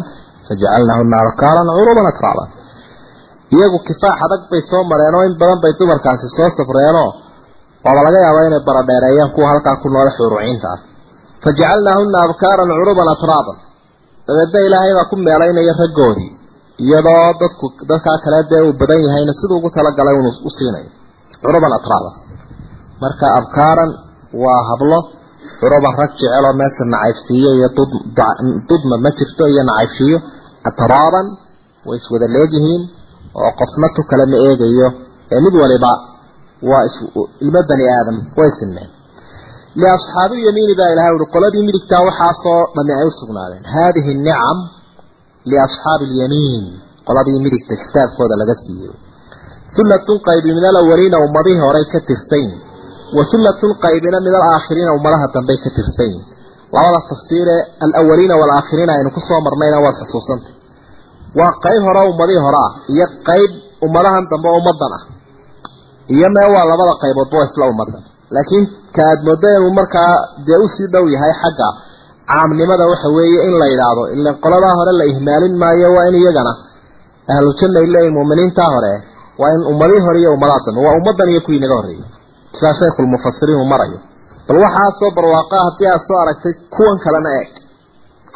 [0.46, 2.48] fajacalnahuna abkaaran curuban atraaban.
[3.54, 7.10] Iyagu kifaax adag bay soo mareen oo in badan bay dumarkaasi soo safreenoo.
[7.84, 10.78] Waaba laga yaabaa inay baradheereeyaan kuwa halkaa ku noole xuruciinta ah
[11.44, 13.56] fajacalnaahuna abkaaran curuban atraaban.
[14.26, 16.30] Dabeedna ilaahay baa ku meelaynaya raggoodii
[16.84, 20.90] iyadoo dadku dadkaa kale dee uu badan yahayna siduu ugu talagalay unu u siinayo
[21.42, 22.14] curuban atraaban
[23.02, 23.90] marka abkaaran
[24.42, 24.98] waa hablo
[25.60, 27.68] curuban rag jeceloo meesha nacaybsiiyo iyo
[28.68, 30.18] dudma ma jirto iyo nacaybshiyo
[30.68, 31.26] atraaban
[31.88, 32.82] way iswada leegyihiin
[33.40, 34.88] oo qofna tu kale ma eegayo.
[35.34, 35.90] Ee mid waliba
[36.70, 36.84] waa
[37.44, 38.90] ilmo bani aadam way sinmeen
[39.80, 44.58] liasxaabi lyamiini baa ilahay uhi qoladii midigtaa waxaasoo dhami ay u sugnaadeen haadihi nicam
[45.50, 46.64] liasxaabi alyamiin
[47.08, 48.92] qoladii midigta kitaabkooda laga siiyey
[49.76, 52.50] hullatun qaybi min alawaliina ummadihii horey ka tirsayn
[53.16, 56.14] wa hullatun qaybina min alaakhiriina ummadaha dambey ka tirsayn
[56.74, 60.52] labada tafsiiree alawaliina waalaakhiriina aynu ku soo marnayna waad xusuusantay
[61.38, 63.50] waa qayb hore ummadihii hore ah iyo qayb
[63.86, 65.02] ummadahan dambe oo ummadan ah
[66.16, 68.02] iyo mee waa labada qayboodba waa isla ummadan
[68.34, 68.64] laakiin
[68.96, 70.12] ka aad moodo inuu markaa
[70.46, 71.68] dee u sii dhow yahay xagga
[72.30, 76.52] caamnimada waxa weeye in la yidhaahdo ila qoladaa hore la ihmaalin maayo waa in iyagana
[77.34, 78.92] ahlu janna ay leeyihiin muuminiintaa hore
[79.40, 82.04] waa in ummadii hore iyo ummadaha dambe waa ummadan iyo kuwii naga horreeyey
[82.56, 83.98] sidaa shaykhulmufasiriin uu marayo.
[84.46, 87.50] Bal waxaa soo barwaaqaa haddii aad soo aragtay kuwan kalena eeg.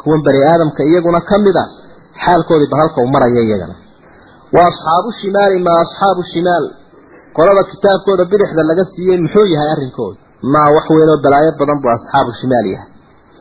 [0.01, 1.65] Kuwan bani aadamka iyaguna ka mid a
[2.23, 3.75] xaalkoodii ba halka uu maraya iyagana.
[4.55, 6.65] Wa asxaabu shimaali ma asxaabu shimaal.
[7.37, 10.17] Qolada kitaabkooda bidixda laga siiyey muxuu yahay arrinkooda?
[10.53, 12.89] Maa wax weyn oo balaayo badan buu asxaabu shimaal yahay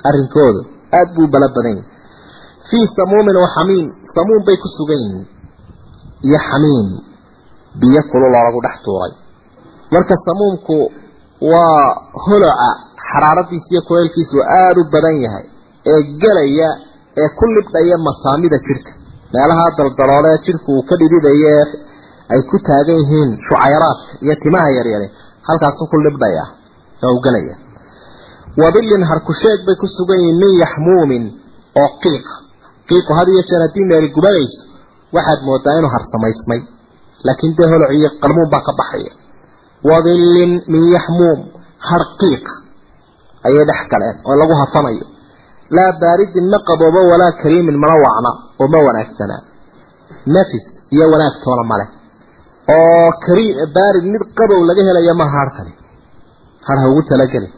[0.09, 0.61] arrinkooda.
[0.97, 1.89] Aada buu bala badan yahay
[2.71, 3.87] fii samuumin wa xamiim.
[4.15, 5.27] Samuum bay ku sugan yihiin.
[6.29, 6.89] Iyo xamiim.
[7.81, 9.13] Biyo kululoo lagu dhex tuuray.
[9.93, 10.77] Marka samuumku
[11.53, 11.85] waa
[12.25, 12.69] holoca
[13.11, 15.45] xaraaradiisa iyo kuleylkiisu aada u badan yahay.
[15.91, 16.69] Ee gelaya
[17.21, 18.93] ee ku libdhaya masaamida jidhka
[19.35, 21.57] meelaha daldaloolee jidhku uu ka dhididaya
[22.33, 25.07] ay ku taagan yihiin shucayraadka iyo timaha yaryare.
[25.49, 26.45] Halkaasuu ku libdhaya
[27.05, 27.55] oo u gelaya
[28.63, 31.25] wabillin harkusheeg bay ku sugan yihiin min yaxmuumin
[31.81, 32.35] oo qiiqa
[32.89, 34.61] qiiqu had iyo jeer haddii meeli gubanayso
[35.17, 36.61] waxaad moodaa inuu harsamaysmay
[37.27, 39.13] laakiin dee holoc iyo qarmuun baa ka baxaya.
[39.91, 41.39] Wadillin min yaxmuum
[41.89, 42.45] har qiiq.
[43.47, 45.07] Ayay dhex galeen oo lagu hafanayo
[45.77, 48.31] laa baaridin ma qaboobo walaa kariimin mana wacna
[48.61, 49.43] oo ma wanaagsanaa.
[50.35, 51.85] Nafis iyo wanaag toona male
[52.77, 55.73] oo kariim baarid mid qabow laga helaya ma harkani
[56.67, 57.53] har ha ugu talagelin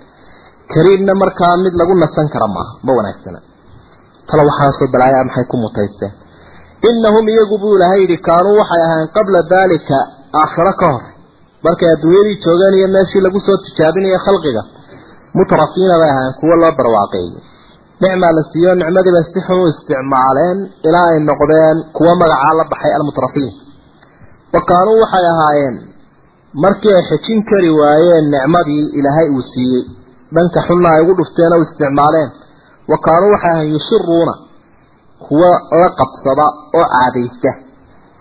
[0.73, 3.39] kariimna markaa mid lagu nasan kara maaha ma wanaagsana.
[4.29, 6.13] Tala waxaasoo balaayaa maxay ku mutaysteen?
[6.89, 9.97] Innahum iyagu buu ilahay yidhi kaanuu waxay ahayn qabla daalika
[10.41, 11.05] aakhiro ka hor.
[11.65, 14.63] Markay adduunyadii joogeen iyo meeshii lagu soo tijaabinayo khalqiga
[15.37, 17.33] mutrafiina bay ahayn kuwo loo barwaaqeeyey
[18.03, 20.59] nicmaa la siiyo nicmadiiba si xun u isticmaaleen
[20.89, 23.53] ilaa ay noqdeen kuwo magacaa la baxay almutrafiin
[24.55, 25.77] wa kaanuu waxay ahaayeen
[26.65, 29.83] markii ay xejin kari waayeen nicmadii ilaahay uu siiyey
[30.35, 32.31] dhanka xunna ay ugu dhufteen oo isticmaaleen.
[32.91, 34.35] Wa kaanuu waxay ahayn yusiruuna
[35.25, 35.51] kuwo
[35.81, 36.47] la qabsada
[36.79, 37.51] oo caadaysta.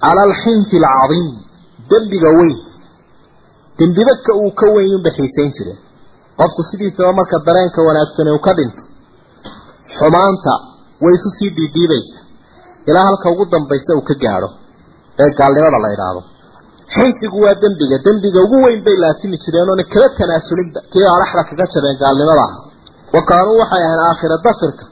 [0.03, 1.27] Cala alxinfi alcadiim
[1.89, 2.57] dembiga weyn.
[3.77, 5.79] Dembibadka uu ka weyn unba xiisayn jireen
[6.39, 8.83] qofku sidiisaba marka dareenka wanaagsani uu ka dhinto.
[9.97, 10.53] Xumaanta
[11.03, 12.17] way isu sii dhiidhiibaysa
[12.89, 14.49] ilaa halka ugu dambaysa uu ka gaadho.
[15.21, 16.21] Ee gaalnimada la idhaahdo
[16.93, 17.97] xinsigu waa dembiga.
[18.05, 22.45] Dembiga ugu weyn bay laasimi jireen oona kala tanaasulinba kii adhaxda kaga jabeen gaalnimada.
[22.47, 22.53] Ah
[23.15, 24.85] wa kaanuu waxay ahayn aakhira dafirka.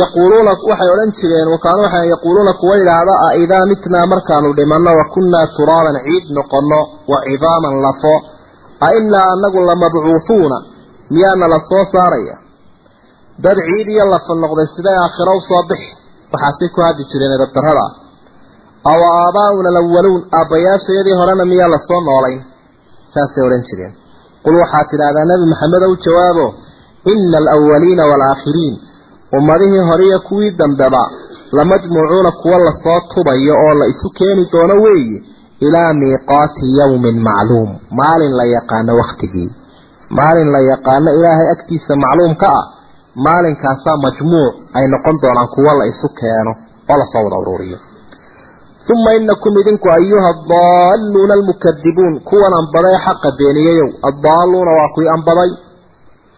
[0.00, 4.90] Yaquuluuna waxay odhan jireen wa kaanuu waxay yaquuluuna kuwa yidhaahda a idaa mitnaa markaanu dhimanno
[5.00, 6.80] wa kunnaa turaaban ciid noqonno
[7.10, 8.14] wa cidaaman lafo.
[8.86, 10.58] A inaa anagu lamabcuuhuuna
[11.14, 12.36] miyaana la soo saaraya?
[13.44, 15.90] Dad ciid iyo lafa noqday siday aakhiro u soo bixi.
[16.32, 17.92] Waxaasay ku haddi jireen edabdarrada ah
[18.92, 22.40] aw aabaa'una alawaluun aabbayaashayadii horena miyaa la soo noolayn.
[23.14, 23.92] Saasay odhan jireen.
[24.44, 26.46] Qul waxaad tidhaahdaa nebi maxamedow jawaabo
[27.12, 28.74] ina alawaliina waalaakhiriin
[29.38, 31.02] ummadihii horiyo kuwii dambeba
[31.56, 35.22] lamajmuucuuna kuwa la soo tubayo oo la isu keeni doono weeye
[35.66, 37.70] ilaa miiqaati yawmin macluum
[38.00, 39.50] maalin la yaqaano wakhtigii
[40.18, 42.64] maalin la yaqaano ilaahay agtiisa macluum ka ah
[43.26, 46.52] maalinkaasaa majmuuc ay noqon doonaan kuwo la isu keeno
[46.90, 47.78] oo la soo wada uruuriyo
[48.92, 55.50] uma inakum idinku ayuha adaaluuna almukadibuun kuwan anbaday xaqa beeniyayow addaaluuna waa kuwii anbaday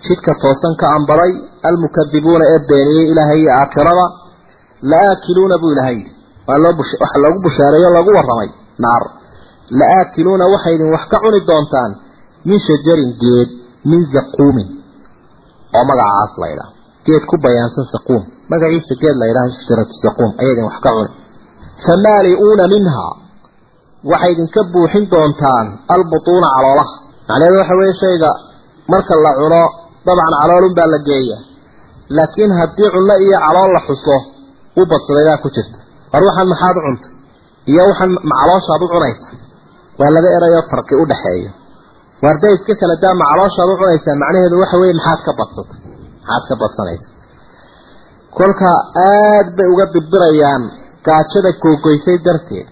[0.06, 1.32] jidka toosan ka anbaday
[1.68, 4.06] almukadibuuna ee beeniyey ilaahay iyo aakhirada
[4.90, 6.12] la-aakiluuna buu ilahay yidhi
[7.02, 8.48] waxaa loogu bushaareeyo loogu warramay
[8.84, 9.02] naar
[9.80, 11.92] la-aakiluuna waxay idin wax ka cuni doontaan
[12.48, 13.48] min shajarin geed
[13.90, 14.68] min zaquumin
[15.76, 16.70] oo magacaas la ydhaha
[17.06, 18.22] geed ku bayaansan saquum
[18.52, 21.10] magaciisa geed la ydhaha shajaratu saquum idin wax ka cuni
[21.84, 23.12] famaali'uuna minhaa
[24.10, 26.94] waxay idinka buuxin doontaan albutuuna caloolaha.
[27.28, 28.30] Macnaheedu waxa weeye shayga
[28.92, 29.62] marka la cuno
[30.06, 31.38] dabcan caloolun baa la geeya
[32.16, 34.16] laakiin haddii cunno iyo calool la xuso
[34.80, 35.78] u badsaday baa ku jirta.
[36.12, 37.10] War waxaan maxaad u cuntay?
[37.70, 39.26] Iyo waxaan macalooshaad u cunaysa
[40.00, 41.50] waa laba erayoo farqi u dhaxeeyo.
[42.24, 45.78] Waarday iska kala daa macalooshaad u cunaysaa macnaheedu waxa weeye maxaad ka badsatay?
[46.22, 47.06] Maxaad ka badsanaysa?
[48.38, 48.70] Kolka
[49.08, 50.62] aad bay uga birbirayaan
[51.06, 52.66] gaajada googoysay darteed.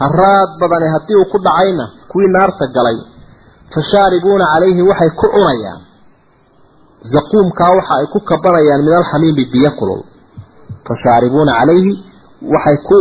[0.00, 2.98] Haraad badani haddii uu ku dhacayna kuwii naarta galay.
[3.74, 5.80] Fashaaribuuna calayhi waxay ku cunayaan.
[7.12, 10.02] Zaquumkaa waxa ay ku kabanayaan min alxamiimi biyo kulul.
[10.86, 11.92] Fashaaribuuna calayhi
[12.54, 12.98] waxay ku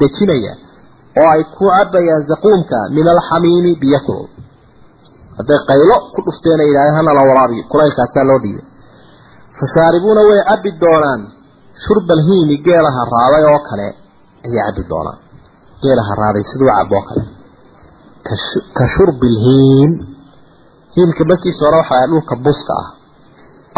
[0.00, 0.58] dejinayaan
[1.20, 4.28] oo ay ku cabayaan zaquumka min alxamiimi biyo kulul.
[5.38, 8.64] Hadday qaylo ku dhufteen ay yidhahdeen hana la waraabiyo kulaylkaasaa loo dhiibay
[9.58, 11.20] fashaaribuuna way cabbi doonaan
[11.84, 13.86] shurba alhiimi geelaha raaday oo kale
[14.46, 15.18] ayay cabbi doonaan
[15.82, 17.22] geela haraaday siduu cabo kale.
[18.76, 19.90] Ka shurbi lhiim
[20.94, 22.88] hiimka markiisa hore waxaa dhulka buska ah.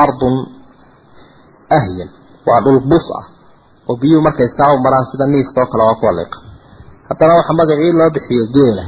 [0.05, 0.37] Ardun
[1.77, 2.11] ahyan.
[2.47, 3.25] Waa dhul bus ah
[3.89, 6.39] oo biyuhu markay saa maraan sida niiska oo kale waa kuwa liiqa.
[7.09, 8.85] Haddana waxaa magacii loo bixiyey geela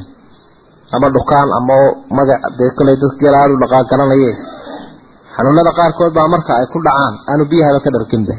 [0.94, 1.74] ama dhukaan ama
[2.18, 4.36] magac dee koley dad geela aada u dhaqaa garanayeen
[5.34, 8.34] xanuunada qaarkood baa marka ay ku dhacaan aanu biyahaba ka dharginba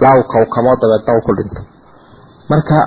[0.00, 1.60] ilaa uu kawkamo dabeedna uu ku dhinto
[2.50, 2.78] marka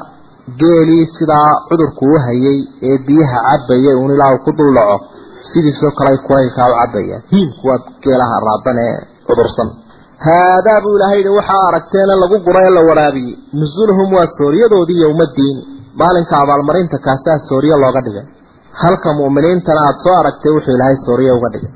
[0.61, 2.59] geelii sidaa cudurku u hayay
[2.89, 4.97] ee biyaha cabaya uun ilaa uu ku dul dhaco
[5.51, 8.95] sidiisoo kale ay kulaylkaa u cabayaan hiimku waa geelaha raadan ee
[9.27, 9.69] cudursan.
[10.25, 15.61] Haadaa buu ilaahay yihi waxaa aragteena lagu guray ee la waraabiyey nusuluhum waa sooriyadoodii yowmadiini
[15.99, 18.25] maalinka abaalmarinta kaasaa sooriye looga dhigay.
[18.81, 21.71] Halka mu'miniintana aada soo aragtay wuxuu ilaahay sooriye uga dhigay.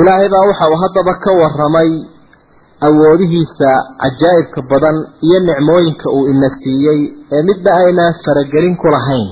[0.00, 1.90] Ilaahay baa waxa uu haddaba ka waramay
[2.86, 3.70] awoodihiisa
[4.02, 7.00] cajaa'ibka badan iyo nicmooyinka uu ina siiyey
[7.34, 9.28] ee midna aynaan faragelin ku lahayn.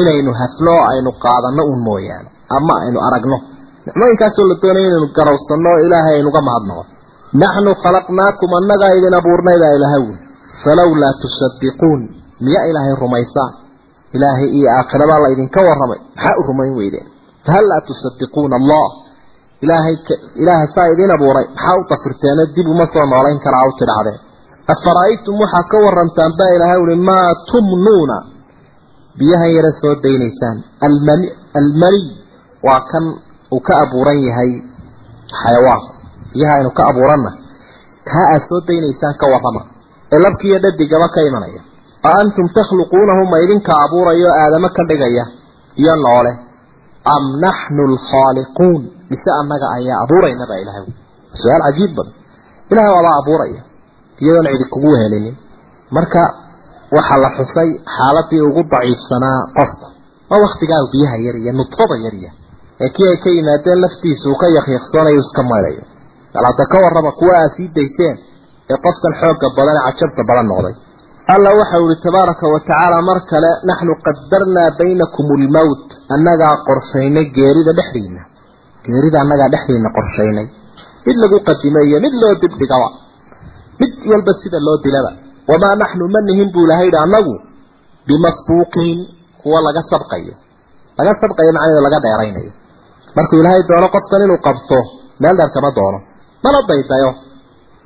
[0.00, 3.38] Inaynu hafno oo aynu qaadanno un mooyaane ama aynu aragno.
[3.86, 6.82] Nicmooyinkaasoo la doonaya inaynu garowsanno oo ilaahay aynuga mahadnaqo.
[7.42, 10.20] Naxnu khalaqnaakum annagaa idin abuurnay baa ilaahay wuli
[10.64, 12.00] falowlaa tusaddiquun
[12.44, 13.52] miyaa ilaahay rumaysaan?
[14.16, 17.06] Ilaahay iyo aakhirabaa la idinka warramay maxaa u rumayn weydeen?
[17.46, 18.84] Fahal laa tusaddiquuna allah
[19.64, 19.94] ilaahay
[20.42, 21.46] ilaaha saa idin abuuray.
[21.54, 24.18] Maxaa u dafirteeno dib uma soo noolayn karaa u tidhahdeen
[24.74, 28.16] afara'aytum waxaa ka warantaan baa ilaahay uli maa tumnuuna.
[29.18, 30.56] Biyahan yare soo daynaysaan.
[30.86, 31.26] Almani
[31.60, 32.04] almaniy
[32.66, 33.04] waa kan
[33.54, 34.50] uu ka abuuran yahay
[35.40, 35.90] xayawaanku
[36.32, 37.30] biyaha aynu ka abuuranna
[38.10, 39.62] kaa aad soo daynaysaan ka warrama.
[40.12, 41.60] Ee labkiiyo dhadigaba ka imanaya.
[42.08, 45.24] A antum takhluquunahu ma idinka abuurayo aadamo ka dhigaya?
[45.82, 46.32] Iyo noole
[47.14, 48.80] am naxnu alkhaaliquun
[49.10, 50.84] mise annaga ayaa abuurayna baa ilahay
[51.42, 52.14] su'aal cajiib badan.
[52.72, 53.62] Ilahay waabaa abuuraya.
[54.22, 55.36] Iyadoon cidi kugu wehelinin
[55.96, 56.22] marka
[56.96, 59.86] waxaa la xusay xaaladii ugu daciifsanaa qofku
[60.30, 62.30] waa waktigaa biyaha yariya nudfada yariya
[62.84, 65.82] ee kii ay ka yimaadeen laftiisa uu ka yakyaqsoonayo iska maydayo
[66.34, 68.16] bal hadda ka warrama kuwa aad sii dayseen
[68.70, 70.74] ee qofkan xoogga badan ee cajabta badan noqday
[71.26, 77.72] alla waxau ihi tabaaraka wa tacaala mar kale naxnu qadarnaa baynakum almowt annagaa qorshaynay geerida
[77.78, 78.22] dhexdiina.
[78.86, 80.46] Geerida annagaa dhexdiina qorshaynay.
[81.06, 82.88] Mid lagu qadimay iyo mid loo dibdhigaba
[83.80, 85.10] mid walba sida loo dilaba.
[85.50, 87.34] Wamaa naxnu ma nihin buu ilahay yidhi annagu?
[88.06, 88.98] Bimasbuuqiin
[89.42, 90.34] kuwa laga sabqayo.
[90.98, 92.52] Laga sabqayo macnaheedu laga dheeraynayo.
[93.16, 94.78] Markuu ilaahay doono qofkan inuu qabto
[95.22, 95.98] meel dheer kama doono.
[96.44, 97.10] Mana daydayo.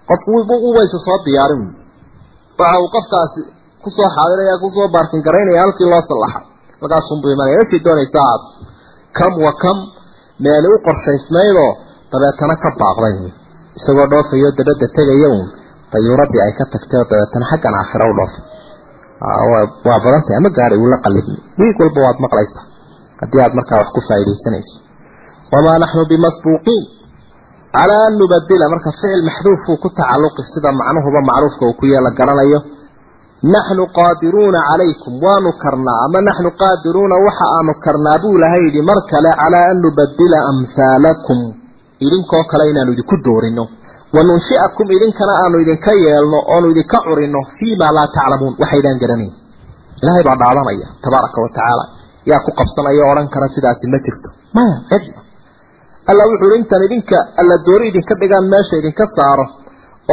[0.09, 0.31] Qofku
[0.69, 1.86] ubaysu soo diyaarin
[2.59, 3.41] waxa uu qofkaasi
[3.83, 6.41] ku soo xaadiraya ku soo baarkin garaynaya halkii loo sallaxa
[6.81, 8.43] halkaasunbuu imanaya sii doonaysa aad.
[9.19, 9.79] Kam wa kam
[10.45, 11.71] meeli u qorshaysnaydoo
[12.13, 13.15] dabeetana ka baaqday.
[13.79, 15.47] Isagoo dhoofayo dabadda tegaya uun
[15.93, 18.43] dayuuradii ay ka tagtay oo dabeetana xaggan aakhira u dhoofay.
[19.87, 22.65] Waa badantahay ama gaari uu la qalibmi wiig walba waad maqlaysaa.
[23.21, 24.75] Haddii aad markaa wax ku faaidaysanayso
[25.53, 26.83] wamaa naxnu bimasbuuqiin
[27.77, 32.61] calaa an nubadila marka ficil maxduufuu ku tacalluqi sida macnuhuba macruufka uu ku yeela garanayo.
[33.45, 38.99] Naxnu qaadiruuna calaykum waanu karnaa ama naxnu qaadiruuna waxa aanu karnaa buu ilahay yidhi mar
[39.11, 41.39] kale calaa an nubadila amhaalakum
[42.05, 43.65] idinkoo kale inaanu idinku doorino
[44.15, 49.33] wanunshi'akum idinkana aanu idinka yeelno oonu idinka curino fii maa laa taclamuun waxaydaan garanayn
[50.01, 51.51] ilaahay baa dhaadanaya tabaaraka wa
[52.31, 54.29] yaa ku qabsanaya o kara sidaasi ma jirto.
[54.57, 55.26] Maya cidna
[56.11, 59.47] alla wuxuu hi intan idinka alla doori idinka dhigaan meesha idinka saaro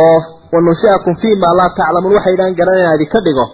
[0.04, 0.18] oo
[0.54, 3.46] wanunshi'akum fii maa laa taclamuun waxaydaan garanayn aan idinka dhigo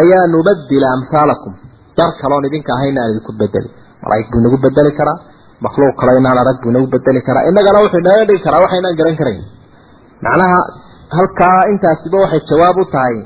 [0.00, 1.52] ayaa nubadila amhaalakum
[1.98, 3.68] dar kaloon idinka ahayna aan idinku bedeli
[4.02, 5.18] malaa'ig buu inagu bedeli karaa
[5.64, 7.42] makhluuq kale inaan arag buu inagu bedeli karaa.
[7.50, 9.42] Innagana wuxuu inaga dhigi karaa waxaynaan garan karayn.
[10.24, 10.58] Macnaha
[11.16, 13.16] halkaa intaasiba waxay jawaab u tahay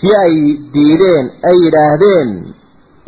[0.00, 0.34] tii ay
[0.74, 2.28] diideen ay yidhaahdeen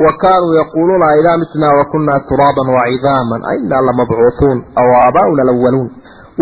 [0.04, 5.88] wa kaanuu yaquuluuna idaa mitnaa wa kunnaa turaaban wacidaaman ainaa lamabcuuhuun aw aabaa'una alawaluun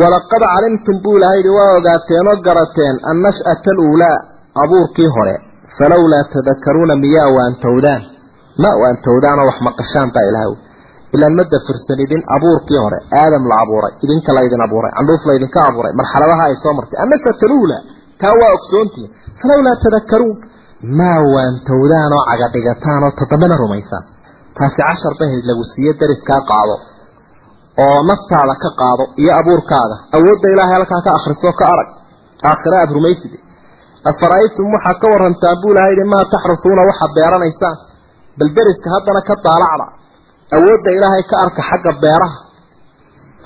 [0.01, 4.17] walaqad calimtum buu ilahay yihi waa ogaateen oo garateen annash'ata aluulaa
[4.63, 5.35] abuurkii hore.
[5.79, 8.03] Falowlaa tadakaruuna miyaa waantowdaan
[8.63, 10.53] ma waantowdaanoo wax maqashaan baa ilahay
[11.15, 12.99] ilaan ma dafirsan idin abuurkii hore.
[13.21, 16.99] Aadam la abuuray idinka laydin abuuray candhuuf laydinka abuuray marxaladaha ay soo martay.
[17.05, 17.77] Annashataluula
[18.21, 18.35] taa
[20.99, 24.05] maa waantowdaan oo cagadhigataan oo toddobana rumaysaan
[24.57, 26.76] taasi cashar bahayd lagu siiye dariskaa qaado
[27.84, 31.89] oo naftaada ka qaado iyo abuurkaaga awoodda ilaahay halkaa ka akhriso ka arag.
[32.51, 33.39] Aakhira aada rumayside
[34.11, 37.76] afara'aytum waxaa ka warantaan buu ilahay yihi maa taxrusuuna waxaad beeranaysaan.
[38.39, 39.87] Bal deriska haddana ka daalacda.
[40.57, 42.39] Awoodda ilaahay ka arka xagga beeraha.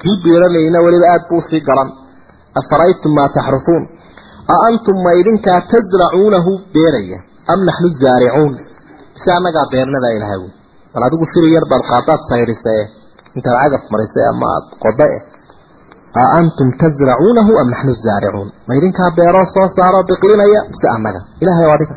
[0.01, 1.91] Kii beeralayna weliba aada buu sii garan.
[2.61, 3.85] Afara'aytum maa taxrusuun.
[4.53, 7.19] A antum ma idinkaa tasracuunahu beeraya
[7.53, 8.53] am naxnu zaaricuun?
[9.23, 10.51] Si annagaa beernadaa ilahay wy
[10.93, 12.83] bal adigu firi yar baad qaadaad saydhisee
[13.37, 15.21] intaad cagaf marisay ama aad qoda eh.
[16.21, 18.49] A antum tazracuunahu am naxnu zaaricuun?
[18.67, 20.61] Ma idinkaa beeroo soo saaroo biqlinaya?
[20.71, 21.95] Mise annaga ilahay oo adiga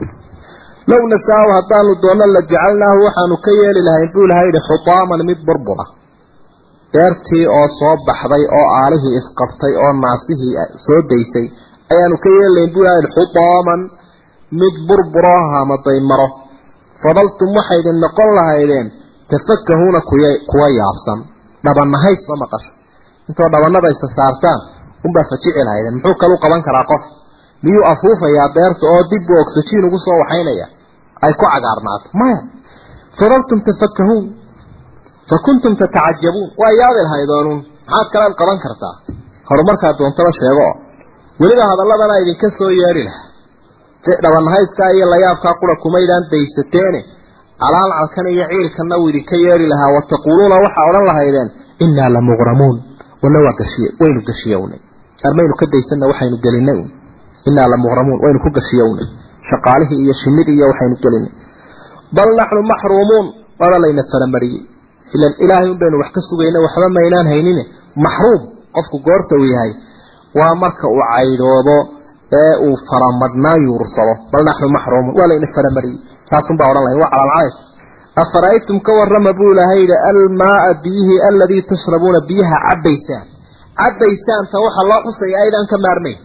[0.91, 5.39] low nashaau haddaanu doonno la jacalnaahu waxaanu ka yeeli lahayn buu ilahay yihi xutaaman mid
[5.47, 5.85] burbura.
[6.93, 10.53] Beertii oo soo baxday oo aalihii isqabtay oo naasihii
[10.85, 11.45] soo daysay
[11.93, 13.81] ayaanu ka yeeli lahayn buu ilahay yihi xutaaman
[14.61, 16.27] mid burburoo hamaday maro
[17.03, 18.87] fadaltum waxay idin noqon lahaydeen
[19.31, 21.19] tafakahuuna kuya kuwa yaabsan.
[21.65, 22.71] Dhabanahays ma maqasho.
[23.29, 24.59] Intoo dhabanada isa saartaan
[25.05, 27.03] unbaa fajici lahaydeen muxuu kalu qaban karaa qof?
[27.63, 30.67] Miyuu afuufayaa beerta oo dib buu oxygen ugu soo waxaynaya?
[31.25, 32.07] Ay ku cagaarnaato.
[32.19, 32.39] Maya.
[33.19, 34.25] Fadaltum tafakahuun
[35.29, 38.95] fa kuntum tatacajabuun waa yaabi lahaydoonun maxaad kalaad qaban kartaa?
[39.49, 40.67] Horumarkaa doontaba sheego.
[41.41, 43.21] Weliba hadalladana idinka soo yeedhi laha
[44.23, 46.99] dhabanhayskaa iyo layaabkaa qura kumaydaan daysateene
[47.61, 51.49] calaalcalkan iyo ciilkanna uu idinka yeedhi lahaa wataquuluuna waxaa odhan lahaydeen
[51.83, 52.75] innaa la muqramuun
[53.23, 54.79] walla waa gashiye waynu gashiyownay.
[55.27, 56.89] Armaynu ka daysanna waxaynu gelinay un
[57.47, 59.07] innaa la muqramuun waynu ku gashiyownay.
[59.49, 61.31] Shaqaalihii iyo shinnidii iyo waxaynu gelinay
[62.15, 63.25] bal naxnu maxruumuun
[63.59, 64.61] waaba layna faramariyey
[65.15, 67.63] ilan ilaahay un baynu wax ka sugayna waxba maynaan haynine.
[68.05, 68.41] Maxruum
[68.75, 69.71] qofku goorta uu yahay
[70.39, 71.77] waa marka uu caydhoobo
[72.41, 75.99] ee uu faramadhnaa yuursado bal naxnu maxruumuun waa layna faramariyey.
[76.29, 77.55] Taasunbaa odhan lahayn waa calaalcalays
[78.23, 83.25] afara'aytum ka warrama buu ilahay yidhi almaaa biyihii aladii tashrabuuna biyaha cabbaysaan
[83.81, 86.19] cabbaysaanta waxaa loo xusaya aydaan ka maarmayn.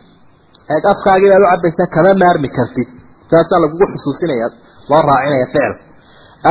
[0.73, 2.89] Eeg afkaagii baad u cabbaysaan kama maarmi kartid.
[3.31, 4.49] Saasaa lagugu xusuusinaya
[4.91, 5.75] loo raacinaya ficil.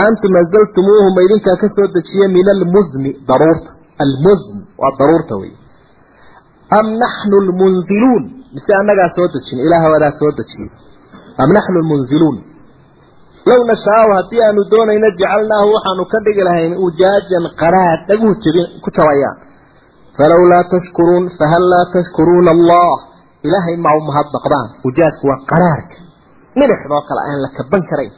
[0.05, 3.69] Antum anzaltumuuhu ma idinkaa ka soo dejiye min almuzni daruurta.
[4.03, 5.51] Almuzn waa daruurta wey
[6.79, 8.23] am naxnu lmunziluun
[8.53, 9.59] mise annagaa soo dejin?
[9.65, 10.69] Ilaah soo dejiyey
[11.41, 12.37] am naxnu lmunziluun
[13.49, 18.89] low nashaau haddii aanu doonayno jacalnaahu waxaanu ka dhigi lahayn ujaajan qaraad dhaguhu jabin ku
[18.97, 19.37] jabayaan
[20.17, 22.95] falowlaa tashkuruun fahal laa tashkuruuna allah?
[23.47, 25.95] Ilaahay ma u mahadnaqdaan ujaajku waa qaraarka.
[26.59, 28.13] Milixdoo kale aan la kaban karayn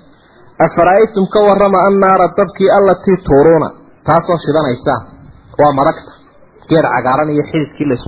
[0.65, 3.67] afara'aytum ka warrama annaara dabkii allatii tuuruuna
[4.07, 5.03] taasoo shidanaysaan
[5.59, 6.11] waa maragta.
[6.69, 8.03] Geed cagaaran iyo xididkii las